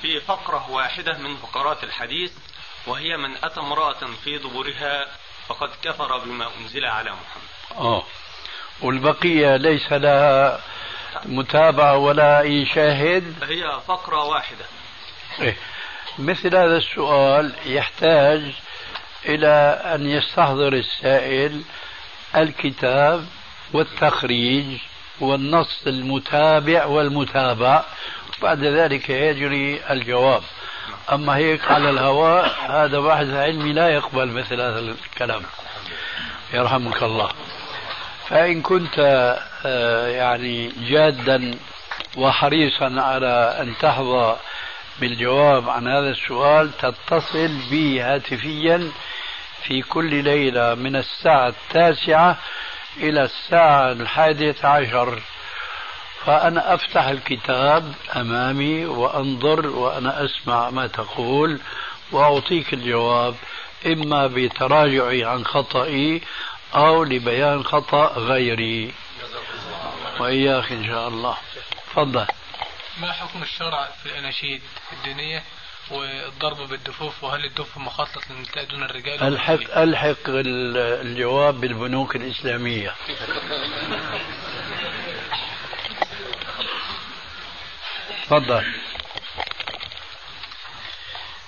في 0.03 0.21
فقرة 0.21 0.71
واحدة 0.71 1.19
من 1.19 1.37
فقرات 1.37 1.85
الحديث 1.85 2.33
وهي 2.87 3.16
من 3.16 3.37
أتى 3.45 3.61
امرأة 3.61 4.07
في 4.24 4.39
دبرها 4.39 5.07
فقد 5.49 5.70
كفر 5.82 6.18
بما 6.18 6.49
أنزل 6.61 6.85
على 6.85 7.11
محمد. 7.11 7.78
آه. 7.78 8.05
والبقية 8.82 9.57
ليس 9.57 9.93
لها 9.93 10.61
متابعة 11.24 11.97
ولا 11.97 12.41
أي 12.41 12.66
شاهد؟ 12.66 13.45
هي 13.45 13.80
فقرة 13.87 14.24
واحدة. 14.24 14.64
إيه. 15.41 15.57
مثل 16.18 16.57
هذا 16.57 16.76
السؤال 16.76 17.53
يحتاج 17.66 18.43
إلى 19.24 19.82
أن 19.95 20.07
يستحضر 20.11 20.72
السائل 20.72 21.62
الكتاب 22.37 23.26
والتخريج 23.72 24.78
والنص 25.20 25.87
المتابع 25.87 26.85
والمتابع. 26.85 27.85
بعد 28.43 28.64
ذلك 28.64 29.11
يجري 29.11 29.80
الجواب. 29.91 30.43
أما 31.13 31.37
هيك 31.37 31.71
على 31.71 31.91
الهواء 31.91 32.55
هذا 32.69 33.01
باحث 33.01 33.29
علمي 33.29 33.73
لا 33.73 33.89
يقبل 33.89 34.29
مثل 34.29 34.61
هذا 34.61 34.79
الكلام. 34.79 35.43
يرحمك 36.55 37.03
الله. 37.03 37.31
فإن 38.29 38.63
كنت 38.63 38.99
آه، 39.67 40.09
يعني 40.09 40.73
جادا 40.89 41.59
وحريصا 42.17 43.01
على 43.01 43.57
أن 43.61 43.75
تحظى 43.81 44.37
بالجواب 45.01 45.71
عن 45.71 45.89
هذا 45.89 46.11
السؤال 46.11 46.71
تتصل 46.79 47.49
بي 47.71 48.01
هاتفيا 48.01 48.91
في 49.63 49.83
كل 49.83 50.25
ليلة 50.25 50.75
من 50.75 50.97
الساعة 50.97 51.49
التاسعة 51.49 52.37
إلى 52.97 53.23
الساعة 53.23 53.93
الحادية 53.93 54.57
عشر. 54.65 55.23
فأنا 56.27 56.75
أفتح 56.75 57.05
الكتاب 57.05 57.95
أمامي 58.16 58.85
وأنظر 58.85 59.66
وأنا 59.66 60.25
أسمع 60.25 60.70
ما 60.70 60.87
تقول 60.87 61.61
وأعطيك 62.12 62.75
الجواب 62.75 63.35
إما 63.87 64.27
بتراجعي 64.27 65.25
عن 65.25 65.45
خطئي 65.45 66.22
أو 66.75 67.05
لبيان 67.05 67.64
خطأ 67.64 68.18
غيري. 68.18 68.95
وإياك 70.20 70.72
إن 70.72 70.87
شاء 70.87 71.09
الله. 71.09 71.37
تفضل. 71.91 72.27
ما 73.01 73.12
حكم 73.12 73.43
الشرع 73.43 73.89
في 74.03 74.09
الأناشيد 74.09 74.62
الدينية 74.93 75.43
والضرب 75.91 76.68
بالدفوف؟ 76.68 77.25
وهل 77.25 77.45
الدف 77.45 77.79
مخصص 77.79 78.31
للنساء 78.31 78.64
دون 78.64 78.83
الرجال؟ 78.83 79.22
الحق 79.22 79.79
ألحق 79.79 80.29
الجواب 80.29 81.61
بالبنوك 81.61 82.16
الإسلامية. 82.16 82.95
تفضل. 88.25 88.75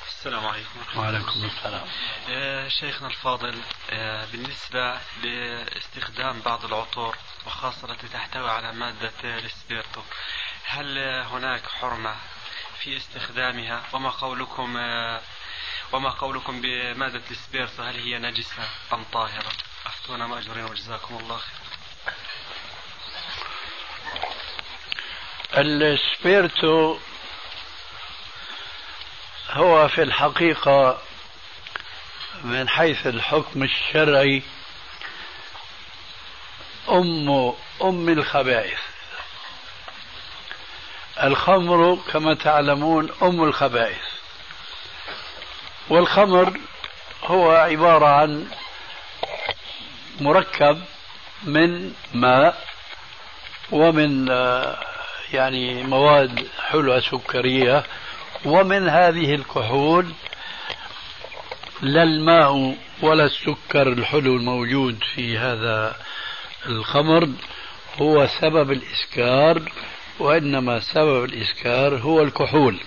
السلام 0.08 0.46
عليكم. 0.46 0.98
وعليكم 0.98 1.44
السلام. 1.44 1.88
آه، 2.28 2.68
شيخنا 2.68 3.08
الفاضل 3.08 3.62
آه، 3.90 4.24
بالنسبة 4.24 5.00
لاستخدام 5.22 6.40
بعض 6.40 6.64
العطور 6.64 7.16
وخاصة 7.46 7.92
التي 7.92 8.08
تحتوي 8.08 8.50
على 8.50 8.72
مادة 8.72 9.12
السبيرتو 9.24 10.02
هل 10.66 10.98
هناك 11.32 11.66
حرمة 11.66 12.16
في 12.80 12.96
استخدامها؟ 12.96 13.82
وما 13.92 14.10
قولكم 14.10 14.76
آه، 14.76 15.20
وما 15.92 16.10
قولكم 16.10 16.60
بمادة 16.60 17.22
السبيرتو 17.30 17.82
هل 17.82 17.96
هي 17.96 18.18
نجسة 18.18 18.68
أم 18.92 19.04
طاهرة؟ 19.12 19.52
أفتونا 19.86 20.26
مأجورين 20.26 20.64
وجزاكم 20.64 21.16
الله 21.16 21.36
خير 21.36 21.65
السبيرتو 25.58 26.98
هو 29.50 29.88
في 29.88 30.02
الحقيقة 30.02 30.98
من 32.44 32.68
حيث 32.68 33.06
الحكم 33.06 33.62
الشرعي 33.62 34.42
أم 36.88 37.54
أم 37.82 38.08
الخبائث. 38.08 38.78
الخمر 41.22 41.98
كما 42.12 42.34
تعلمون 42.34 43.10
أم 43.22 43.44
الخبائث. 43.44 44.04
والخمر 45.88 46.60
هو 47.24 47.50
عبارة 47.50 48.06
عن 48.06 48.50
مركب 50.20 50.84
من 51.42 51.94
ماء 52.14 52.66
ومن 53.72 54.30
آه، 54.30 54.95
يعني 55.36 55.82
مواد 55.82 56.46
حلوة 56.68 57.00
سكرية. 57.00 57.84
ومن 58.44 58.88
هذه 58.88 59.34
الكحول 59.34 60.06
لا 61.82 62.02
الماء 62.02 62.76
ولا 63.02 63.24
السكر 63.24 63.88
الحلو 63.88 64.36
الموجود 64.36 64.98
في 65.14 65.38
هذا 65.38 65.96
الخمر 66.66 67.28
هو 67.98 68.26
سبب 68.40 68.72
الإسكار 68.72 69.62
وإنما 70.18 70.80
سبب 70.80 71.24
الإسكار 71.24 71.96
هو 71.96 72.22
الكحول. 72.22 72.80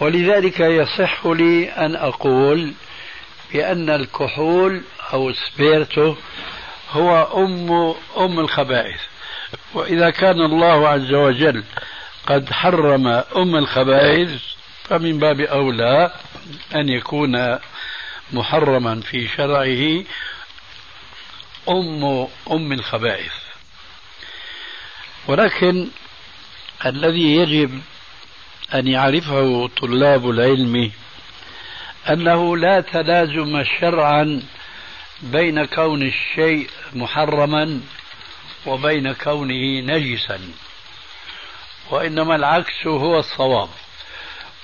ولذلك 0.00 0.60
يصح 0.60 1.26
لي 1.26 1.70
أن 1.70 1.96
أقول 1.96 2.72
بأن 3.52 3.90
الكحول 3.90 4.82
أو 5.12 5.28
السبيرتو 5.28 6.14
هو 6.90 7.28
أم 7.44 7.72
أم 8.24 8.40
الخبائث. 8.40 9.11
وإذا 9.74 10.10
كان 10.10 10.40
الله 10.40 10.88
عز 10.88 11.12
وجل 11.12 11.64
قد 12.26 12.52
حرم 12.52 13.06
أم 13.36 13.56
الخبائث 13.56 14.42
فمن 14.84 15.18
باب 15.18 15.40
أولى 15.40 16.12
أن 16.74 16.88
يكون 16.88 17.58
محرما 18.32 19.00
في 19.00 19.28
شرعه 19.28 20.04
أم 21.68 22.28
أم 22.50 22.72
الخبائث. 22.72 23.32
ولكن 25.26 25.88
الذي 26.86 27.36
يجب 27.36 27.80
أن 28.74 28.86
يعرفه 28.86 29.70
طلاب 29.80 30.30
العلم 30.30 30.90
أنه 32.10 32.56
لا 32.56 32.80
تلازم 32.80 33.64
شرعا 33.80 34.42
بين 35.22 35.64
كون 35.64 36.02
الشيء 36.02 36.70
محرما 36.92 37.80
وبين 38.66 39.12
كونه 39.12 39.80
نجسا. 39.80 40.40
وإنما 41.90 42.36
العكس 42.36 42.86
هو 42.86 43.18
الصواب. 43.18 43.68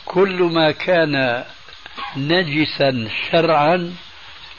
كل 0.05 0.43
ما 0.43 0.71
كان 0.71 1.45
نجسا 2.17 3.11
شرعا 3.31 3.97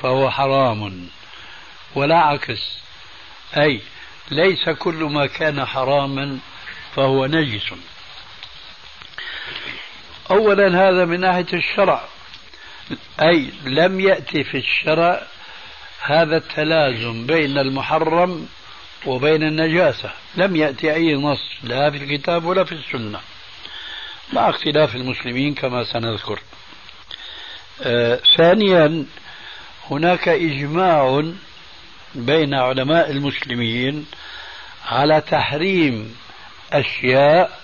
فهو 0.01 0.29
حرام 0.31 1.09
ولا 1.95 2.17
عكس. 2.17 2.79
أي 3.57 3.81
ليس 4.31 4.69
كل 4.69 5.03
ما 5.03 5.25
كان 5.25 5.65
حراما 5.65 6.39
فهو 6.95 7.25
نجس. 7.25 7.73
أولا 10.31 10.89
هذا 10.89 11.05
من 11.05 11.19
ناحية 11.19 11.45
الشرع. 11.53 12.03
أي 13.21 13.51
لم 13.63 13.99
يأتي 13.99 14.43
في 14.43 14.57
الشرع 14.57 15.21
هذا 16.01 16.37
التلازم 16.37 17.25
بين 17.25 17.57
المحرم 17.57 18.47
وبين 19.05 19.43
النجاسة. 19.43 20.11
لم 20.35 20.55
يأتي 20.55 20.93
أي 20.93 21.15
نص 21.15 21.41
لا 21.63 21.91
في 21.91 21.97
الكتاب 21.97 22.45
ولا 22.45 22.63
في 22.63 22.71
السنة. 22.71 23.19
مع 24.33 24.49
اختلاف 24.49 24.95
المسلمين 24.95 25.53
كما 25.53 25.83
سنذكر. 25.83 26.39
آه 27.83 28.19
ثانيا 28.37 29.05
هناك 29.91 30.29
إجماع 30.29 31.23
بين 32.15 32.53
علماء 32.53 33.11
المسلمين 33.11 34.05
على 34.85 35.21
تحريم 35.21 36.15
أشياء 36.73 37.59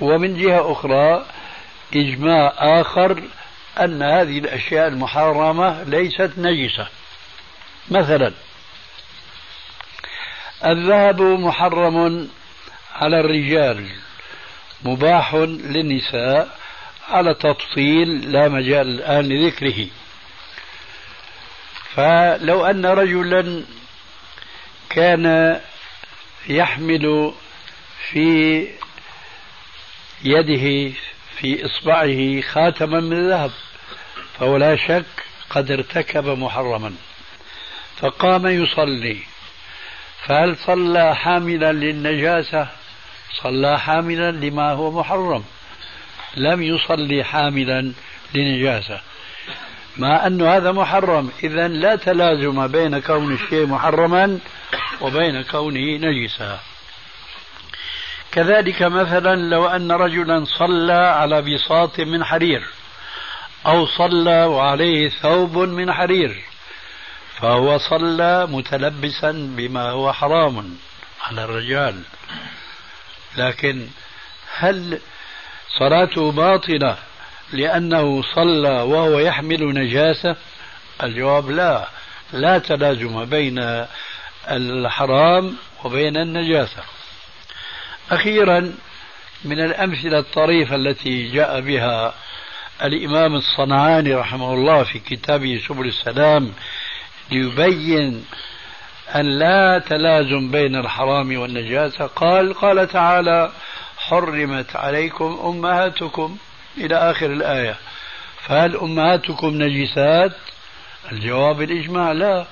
ومن 0.00 0.36
جهة 0.36 0.72
أخرى 0.72 1.26
إجماع 1.94 2.54
آخر 2.58 3.22
أن 3.80 4.02
هذه 4.02 4.38
الأشياء 4.38 4.88
المحرمة 4.88 5.82
ليست 5.82 6.30
نجسة. 6.38 6.88
مثلا 7.90 8.32
الذهب 10.66 11.22
محرم 11.22 12.28
على 12.94 13.20
الرجال 13.20 13.88
مباح 14.82 15.34
للنساء 15.34 16.58
على 17.08 17.34
تفصيل 17.34 18.32
لا 18.32 18.48
مجال 18.48 18.88
الآن 18.88 19.24
لذكره. 19.28 19.86
فلو 21.94 22.66
أن 22.66 22.86
رجلا 22.86 23.64
كان 24.90 25.60
يحمل 26.48 27.34
في 28.10 28.68
يده 30.24 30.92
في 31.36 31.64
إصبعه 31.66 32.40
خاتما 32.40 33.00
من 33.00 33.28
ذهب 33.28 33.50
فهو 34.38 34.56
لا 34.56 34.76
شك 34.76 35.04
قد 35.50 35.70
ارتكب 35.70 36.28
محرما. 36.28 36.94
فقام 37.96 38.46
يصلي. 38.46 39.33
فهل 40.26 40.56
صلى 40.56 41.16
حاملا 41.16 41.72
للنجاسة؟ 41.72 42.68
صلى 43.42 43.78
حاملا 43.78 44.30
لما 44.30 44.72
هو 44.72 44.90
محرم. 44.90 45.44
لم 46.36 46.62
يصلي 46.62 47.24
حاملا 47.24 47.92
لنجاسة 48.34 49.00
مع 49.96 50.26
أن 50.26 50.42
هذا 50.42 50.72
محرم 50.72 51.30
إذا 51.44 51.68
لا 51.68 51.96
تلازم 51.96 52.66
بين 52.66 52.98
كون 52.98 53.34
الشيء 53.34 53.66
محرما 53.66 54.38
وبين 55.00 55.42
كونه 55.42 55.96
نجسا. 55.96 56.60
كذلك 58.32 58.82
مثلا 58.82 59.36
لو 59.36 59.66
أن 59.66 59.92
رجلا 59.92 60.44
صلى 60.44 60.92
على 60.92 61.42
بساط 61.42 62.00
من 62.00 62.24
حرير 62.24 62.62
أو 63.66 63.86
صلى 63.86 64.44
وعليه 64.44 65.08
ثوب 65.08 65.58
من 65.58 65.92
حرير 65.92 66.53
فهو 67.44 67.78
صلى 67.78 68.46
متلبسا 68.46 69.32
بما 69.32 69.90
هو 69.90 70.12
حرام 70.12 70.76
على 71.22 71.44
الرجال. 71.44 72.02
لكن 73.36 73.86
هل 74.56 75.00
صلاته 75.78 76.32
باطلة 76.32 76.96
لأنه 77.52 78.22
صلى 78.34 78.68
وهو 78.68 79.18
يحمل 79.18 79.74
نجاسة؟ 79.74 80.36
الجواب 81.02 81.50
لا. 81.50 81.88
لا 82.32 82.58
تلازم 82.58 83.24
بين 83.24 83.86
الحرام 84.50 85.56
وبين 85.84 86.16
النجاسة. 86.16 86.82
أخيرا 88.10 88.72
من 89.44 89.60
الأمثلة 89.60 90.18
الطريفة 90.18 90.76
التي 90.76 91.32
جاء 91.32 91.60
بها 91.60 92.14
الإمام 92.82 93.34
الصنعاني 93.34 94.14
رحمه 94.14 94.54
الله 94.54 94.84
في 94.84 94.98
كتابه 94.98 95.62
سبل 95.68 95.86
السلام 95.86 96.52
ليبين 97.30 98.24
أن 99.14 99.38
لا 99.38 99.78
تلازم 99.78 100.50
بين 100.50 100.76
الحرام 100.76 101.38
والنجاسة. 101.38 102.06
قال 102.06 102.54
قال 102.54 102.88
تعالى 102.88 103.52
حرمت 103.98 104.76
عليكم 104.76 105.40
أمهاتكم. 105.44 106.36
إلى 106.78 106.96
آخر 107.10 107.26
الآية. 107.26 107.76
فهل 108.46 108.76
أمهاتكم 108.76 109.62
نجسات؟ 109.62 110.36
الجواب 111.12 111.62
الإجماع 111.62 112.12
لا. 112.12 112.46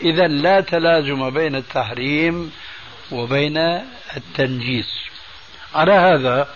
إذا 0.00 0.26
لا 0.26 0.60
تلازم 0.60 1.30
بين 1.30 1.56
التحريم 1.56 2.52
وبين 3.12 3.56
التنجيس. 4.16 5.02
على 5.74 5.92
هذا 5.92 6.48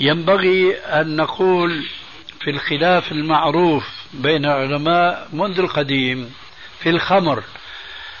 ينبغي 0.00 0.76
أن 0.76 1.16
نقول 1.16 1.86
في 2.40 2.50
الخلاف 2.50 3.12
المعروف 3.12 4.01
بين 4.12 4.44
العلماء 4.44 5.28
منذ 5.32 5.58
القديم 5.58 6.34
في 6.80 6.90
الخمر. 6.90 7.42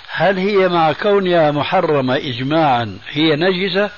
هل 0.08 0.38
هي 0.38 0.68
مع 0.68 0.92
كونها 0.92 1.50
محرمة 1.50 2.16
إجماعا 2.16 2.98
هي 3.08 3.36
نجسة؟ 3.36 3.90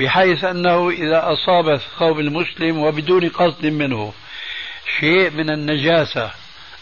بحيث 0.00 0.44
أنه 0.44 0.90
إذا 0.90 1.32
أصاب 1.32 1.76
ثوب 1.98 2.20
المسلم 2.20 2.78
وبدون 2.78 3.28
قصد 3.28 3.66
منه 3.66 4.12
شيء 5.00 5.30
من 5.30 5.50
النجاسة 5.50 6.30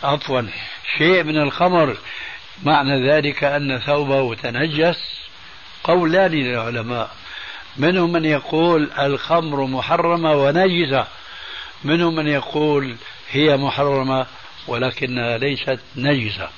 عفوا 0.03 0.43
شيء 0.99 1.22
من 1.22 1.36
الخمر 1.36 1.97
معنى 2.62 3.11
ذلك 3.11 3.45
أن 3.45 3.78
ثوبه 3.78 4.34
تنجس؟ 4.34 5.28
قولان 5.84 6.30
للعلماء 6.30 7.11
منهم 7.76 8.12
من 8.12 8.24
يقول 8.24 8.91
الخمر 8.99 9.64
محرمة 9.64 10.32
ونجسة. 10.32 11.07
منهم 11.84 12.14
من 12.14 12.28
يقول 12.28 12.97
هي 13.31 13.57
محرمة 13.57 14.26
ولكنها 14.66 15.39
ليست 15.39 15.81
نجسة 15.97 16.49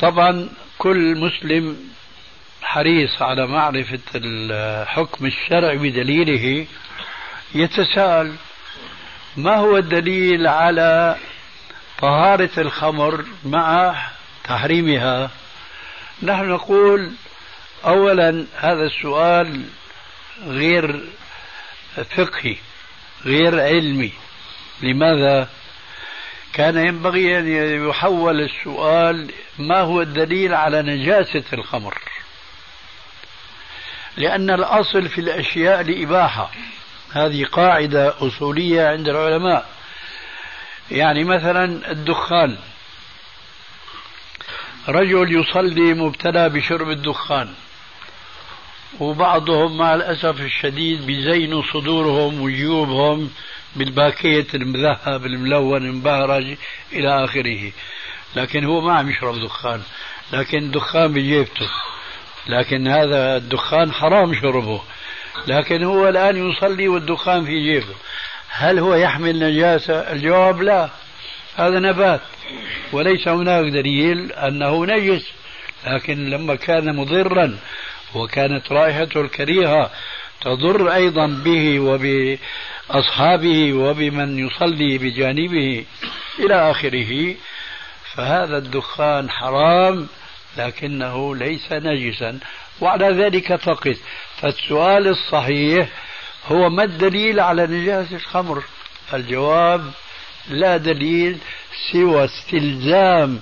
طبعا 0.00 0.48
كل 0.78 1.16
مسلم 1.18 1.90
حريص 2.62 3.22
على 3.22 3.46
معرفة 3.46 3.98
الحكم 4.14 5.26
الشرعي 5.26 5.78
بدليله 5.78 6.66
يتساءل 7.54 8.34
ما 9.36 9.56
هو 9.56 9.76
الدليل 9.76 10.46
على 10.46 11.16
طهارة 11.98 12.50
الخمر 12.58 13.24
مع 13.44 13.94
تحريمها؟ 14.44 15.30
نحن 16.22 16.48
نقول 16.48 17.12
أولا 17.84 18.46
هذا 18.56 18.82
السؤال 18.82 19.64
غير 20.46 21.00
فقهي. 22.16 22.56
غير 23.26 23.60
علمي. 23.60 24.12
لماذا؟ 24.82 25.48
كان 26.52 26.76
ينبغي 26.76 27.38
أن 27.38 27.48
يحول 27.88 28.40
السؤال 28.40 29.30
ما 29.58 29.80
هو 29.80 30.00
الدليل 30.00 30.54
على 30.54 30.82
نجاسة 30.82 31.44
الخمر. 31.52 31.98
لأن 34.16 34.50
الأصل 34.50 35.08
في 35.08 35.20
الأشياء 35.20 35.82
لإباحة 35.82 36.50
هذه 37.12 37.44
قاعدة 37.44 38.14
أصولية 38.26 38.88
عند 38.88 39.08
العلماء. 39.08 39.70
يعني 40.90 41.24
مثلا 41.24 41.90
الدخان. 41.90 42.58
رجل 44.88 45.40
يصلي 45.40 45.94
مبتلى 45.94 46.48
بشرب 46.48 46.90
الدخان. 46.90 47.54
وبعضهم 48.98 49.76
مع 49.76 49.94
الأسف 49.94 50.40
الشديد 50.40 51.06
بيزينوا 51.06 51.62
صدورهم 51.72 52.40
وجيوبهم 52.40 53.30
بالباكية 53.76 54.46
المذهب 54.54 55.26
الملون 55.26 55.82
المبهرج 55.82 56.56
إلى 56.92 57.24
آخره. 57.24 57.72
لكن 58.36 58.64
هو 58.64 58.80
ما 58.80 58.92
عم 58.92 59.10
يشرب 59.10 59.34
دخان. 59.40 59.82
لكن 60.32 60.58
الدخان 60.58 61.12
بجيبته. 61.12 61.68
لكن 62.46 62.88
هذا 62.88 63.36
الدخان 63.36 63.92
حرام 63.92 64.34
شربه. 64.34 64.82
لكن 65.46 65.82
هو 65.82 66.08
الآن 66.08 66.50
يصلي 66.50 66.88
والدخان 66.88 67.44
في 67.44 67.62
جيبه. 67.62 67.94
هل 68.48 68.78
هو 68.78 68.94
يحمل 68.94 69.38
نجاسة؟ 69.38 69.94
الجواب 69.94 70.62
لا. 70.62 70.90
هذا 71.56 71.78
نبات. 71.78 72.20
وليس 72.92 73.28
هناك 73.28 73.64
دليل 73.64 74.32
أنه 74.32 74.86
نجس. 74.86 75.30
لكن 75.86 76.30
لما 76.30 76.54
كان 76.54 76.96
مضرا 76.96 77.58
وكانت 78.14 78.72
رائحته 78.72 79.20
الكريهة 79.20 79.90
تضر 80.40 80.94
أيضا 80.94 81.26
به 81.26 81.80
وبأصحابه 81.80 83.72
وبمن 83.72 84.38
يصلي 84.38 84.98
بجانبه 84.98 85.84
إلى 86.38 86.70
آخره 86.70 87.34
فهذا 88.14 88.58
الدخان 88.58 89.30
حرام 89.30 90.08
لكنه 90.56 91.36
ليس 91.36 91.72
نجسا 91.72 92.38
وعلى 92.80 93.08
ذلك 93.24 93.56
فقط 93.56 93.96
فالسؤال 94.40 95.08
الصحيح 95.08 95.88
هو 96.46 96.70
ما 96.70 96.84
الدليل 96.84 97.40
على 97.40 97.66
نجاسة 97.66 98.16
الخمر؟ 98.16 98.64
الجواب 99.14 99.90
لا 100.50 100.76
دليل 100.76 101.38
سوى 101.92 102.24
استلزام 102.24 103.40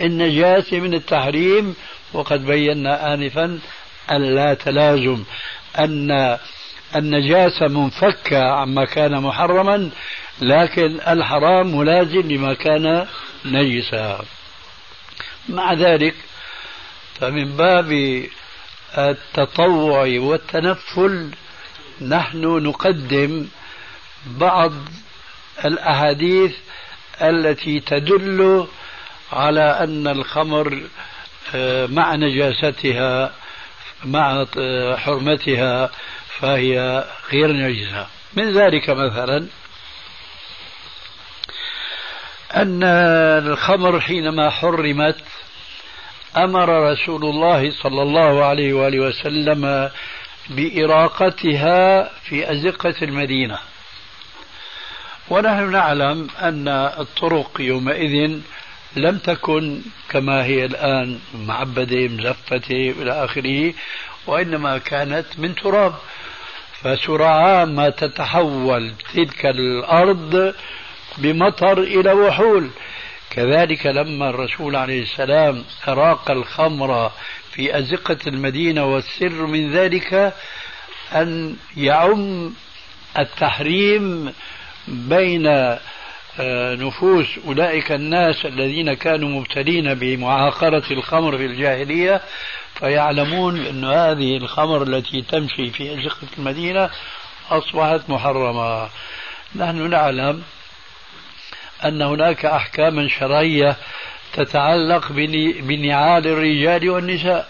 النجاسة 0.00 0.80
من 0.80 0.94
التحريم 0.94 1.74
وقد 2.12 2.46
بينا 2.46 3.14
آنفا 3.14 3.58
أن 4.10 4.34
لا 4.34 4.54
تلازم 4.54 5.24
أن 5.78 6.38
النجاسة 6.96 7.68
منفكة 7.68 8.42
عما 8.42 8.84
كان 8.84 9.22
محرما 9.22 9.90
لكن 10.40 11.00
الحرام 11.08 11.76
ملازم 11.76 12.32
لما 12.32 12.54
كان 12.54 13.06
نجسا. 13.44 14.24
مع 15.48 15.72
ذلك 15.72 16.14
فمن 17.20 17.56
باب 17.56 18.22
التطوع 18.98 20.02
والتنفل 20.18 21.30
نحن 22.08 22.40
نقدم 22.40 23.46
بعض 24.26 24.72
الأحاديث 25.64 26.52
التي 27.22 27.80
تدل 27.80 28.66
على 29.32 29.60
أن 29.60 30.08
الخمر 30.08 30.82
آه، 31.54 31.86
مع 31.86 32.14
نجاستها 32.14 33.32
مع 34.04 34.46
حرمتها 34.96 35.90
فهي 36.38 37.04
غير 37.32 37.52
نجسه 37.52 38.06
من 38.34 38.58
ذلك 38.58 38.90
مثلا 38.90 39.46
أن 42.54 42.82
الخمر 42.82 44.00
حينما 44.00 44.50
حرمت 44.50 45.24
أمر 46.36 46.92
رسول 46.92 47.24
الله 47.24 47.70
صلى 47.70 48.02
الله 48.02 48.44
عليه 48.44 48.72
وآله 48.72 49.00
وسلم 49.00 49.90
بإراقتها 50.50 52.10
في 52.22 52.52
أزقة 52.52 52.94
المدينة. 53.02 53.58
ونحن 55.28 55.70
نعلم 55.70 56.28
أن 56.42 56.68
الطرق 56.68 57.60
يومئذ 57.60 58.40
لم 58.96 59.18
تكن 59.18 59.80
كما 60.10 60.44
هي 60.44 60.64
الآن 60.64 61.18
معبدة 61.34 62.08
مزفته 62.08 62.94
إلى 62.98 63.24
آخره 63.24 63.74
وإنما 64.26 64.78
كانت 64.78 65.26
من 65.38 65.54
تراب. 65.54 65.94
فسرعان 66.82 67.74
ما 67.74 67.90
تتحول 67.90 68.92
تلك 69.14 69.46
الأرض 69.46 70.54
بمطر 71.18 71.78
إلى 71.78 72.12
وحول. 72.12 72.70
كذلك 73.30 73.86
لما 73.86 74.30
الرسول 74.30 74.76
عليه 74.76 75.02
السلام 75.02 75.64
أراق 75.88 76.30
الخمر 76.30 77.12
في 77.52 77.78
أزقة 77.78 78.18
المدينة 78.26 78.84
والسر 78.84 79.46
من 79.46 79.72
ذلك 79.72 80.34
أن 81.12 81.56
يعم 81.76 82.52
التحريم 83.18 84.32
بين 84.88 85.76
نفوس 86.74 87.26
أولئك 87.46 87.92
الناس 87.92 88.46
الذين 88.46 88.94
كانوا 88.94 89.28
مبتلين 89.28 89.94
بمعاقرة 89.94 90.84
الخمر 90.90 91.36
في 91.36 91.46
الجاهلية 91.46 92.20
فيعلمون 92.74 93.66
أن 93.66 93.84
هذه 93.84 94.36
الخمر 94.36 94.82
التي 94.82 95.22
تمشي 95.22 95.70
في 95.70 96.00
أزقة 96.00 96.26
المدينة 96.38 96.90
أصبحت 97.50 98.10
محرمة. 98.10 98.88
نحن 99.56 99.90
نعلم 99.90 100.42
أن 101.84 102.02
هناك 102.02 102.44
أحكاما 102.44 103.08
شرعية 103.08 103.76
تتعلق 104.32 105.12
بنعال 105.62 106.26
الرجال 106.26 106.90
والنساء 106.90 107.48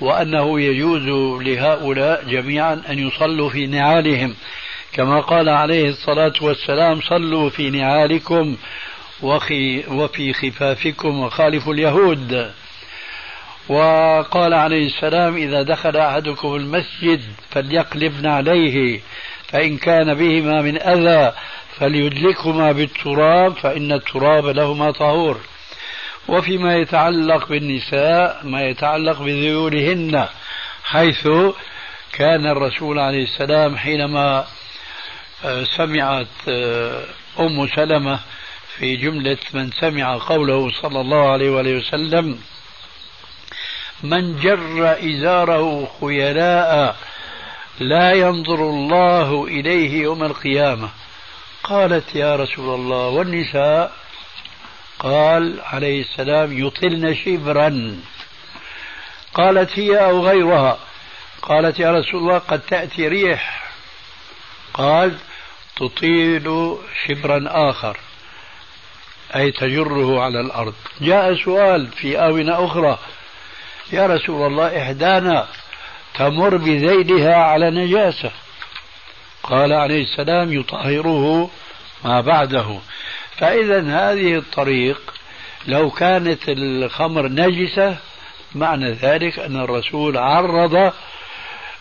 وأنه 0.00 0.60
يجوز 0.60 1.02
لهؤلاء 1.42 2.24
جميعا 2.24 2.82
أن 2.88 2.98
يصلوا 2.98 3.48
في 3.50 3.66
نعالهم. 3.66 4.34
كما 4.92 5.20
قال 5.20 5.48
عليه 5.48 5.88
الصلاة 5.88 6.32
والسلام 6.40 7.00
صلوا 7.00 7.50
في 7.50 7.70
نعالكم 7.70 8.56
وخي 9.22 9.84
وفي 9.88 10.32
خفافكم 10.32 11.20
وخالفوا 11.20 11.74
اليهود. 11.74 12.52
وقال 13.68 14.54
عليه 14.54 14.86
السلام 14.86 15.36
إذا 15.36 15.62
دخل 15.62 15.96
أحدكم 15.96 16.54
المسجد 16.54 17.20
فليقلب 17.50 18.26
عليه 18.26 19.00
فإن 19.48 19.76
كان 19.76 20.14
بهما 20.14 20.62
من 20.62 20.82
أذى 20.82 21.32
فليدلكهما 21.76 22.72
بالتراب 22.72 23.52
فإن 23.52 23.92
التراب 23.92 24.46
لهما 24.46 24.90
طهور. 24.90 25.40
وفيما 26.28 26.76
يتعلق 26.76 27.48
بالنساء 27.48 28.40
ما 28.44 28.62
يتعلق 28.62 29.22
بذيولهن 29.22 30.26
حيث 30.84 31.28
كان 32.12 32.46
الرسول 32.46 32.98
عليه 32.98 33.22
السلام 33.22 33.76
حينما 33.76 34.44
سمعت 35.76 36.26
آه، 36.48 37.04
أم 37.40 37.66
سلمة 37.76 38.20
في 38.76 38.96
جملة 38.96 39.38
من 39.54 39.70
سمع 39.70 40.18
قوله 40.18 40.70
صلى 40.82 41.00
الله 41.00 41.32
عليه 41.32 41.50
وآله 41.50 41.76
وسلم 41.76 42.38
من 44.02 44.40
جر 44.40 44.96
إزاره 45.10 45.88
خيلاء 46.00 46.96
لا 47.80 48.12
ينظر 48.12 48.70
الله 48.70 49.44
إليه 49.44 50.02
يوم 50.02 50.24
القيامة. 50.24 50.88
قالت 51.64 52.14
يا 52.14 52.36
رسول 52.36 52.74
الله 52.74 53.08
والنساء؟ 53.08 53.92
قال 54.98 55.60
عليه 55.64 56.00
السلام 56.00 56.66
يطلن 56.66 57.14
شبرا. 57.14 58.00
قالت 59.34 59.78
هي 59.78 60.04
أو 60.04 60.26
غيرها؟ 60.26 60.78
قالت 61.42 61.80
يا 61.80 61.90
رسول 61.90 62.20
الله 62.20 62.38
قد 62.38 62.60
تأتي 62.60 63.08
ريح. 63.08 63.72
قال 64.74 65.18
تطيل 65.82 66.76
شبرا 67.06 67.44
آخر 67.70 67.96
أي 69.36 69.50
تجره 69.50 70.20
على 70.20 70.40
الأرض. 70.40 70.74
جاء 71.00 71.34
سؤال 71.34 71.86
في 71.86 72.18
آونة 72.18 72.64
أخرى 72.64 72.98
يا 73.92 74.06
رسول 74.06 74.46
الله 74.46 74.82
إحدانا 74.82 75.46
تمر 76.14 76.56
بذيلها 76.56 77.34
على 77.34 77.70
نجاسة. 77.70 78.30
قال 79.42 79.72
عليه 79.72 80.02
السلام 80.02 80.52
يطهره 80.52 81.50
ما 82.04 82.20
بعده. 82.20 82.78
فإذا 83.36 83.80
هذه 83.80 84.36
الطريق 84.36 85.14
لو 85.66 85.90
كانت 85.90 86.40
الخمر 86.48 87.28
نجسة 87.28 87.96
معنى 88.54 88.90
ذلك 88.90 89.38
أن 89.38 89.56
الرسول 89.56 90.18
عرض 90.18 90.92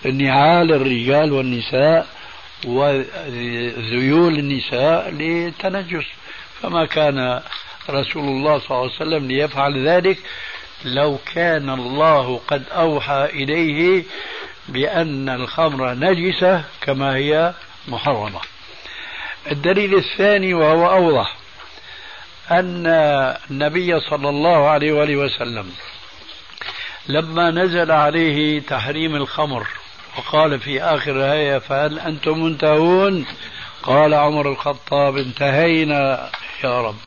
نعال 0.06 0.72
الرجال 0.74 1.32
والنساء 1.32 2.08
وذيول 2.66 4.40
النساء 4.40 5.10
للتنجس 5.10 6.06
فما 6.62 6.86
كان 6.86 7.42
رسول 7.90 8.24
الله 8.24 8.60
صلى 8.60 8.70
الله 8.72 8.82
عليه 8.82 8.96
وسلم 8.96 9.28
ليفعل 9.28 9.88
ذلك 9.88 10.18
لو 10.86 11.18
كان 11.34 11.70
الله 11.70 12.42
قد 12.48 12.64
أوحى 12.72 13.26
إليه 13.26 14.04
بأن 14.68 15.30
الخمر 15.30 15.94
نجسة 15.94 16.64
كما 16.82 17.16
هي 17.16 17.54
محرمة. 17.88 18.40
الدليل 19.52 19.96
الثاني 19.96 20.54
وهو 20.54 20.92
أوضح 20.92 21.36
أن 22.52 22.88
النبي 23.52 24.00
صلى 24.00 24.30
الله 24.30 24.70
عليه 24.70 24.92
وآله 24.92 25.16
وسلم 25.16 25.72
لما 27.08 27.52
نزل 27.52 27.92
عليه 27.92 28.60
تحريم 28.60 29.16
الخمر 29.16 29.68
وقال 30.18 30.60
في 30.60 30.84
آخر 30.84 31.12
الآية 31.12 31.58
فهل 31.58 32.00
أنتم 32.00 32.44
منتهون؟ 32.44 33.26
قال 33.84 34.14
عمر 34.14 34.52
الخطاب 34.52 35.18
انتهينا 35.18 36.30
يا 36.64 36.82
رب. 36.82 36.96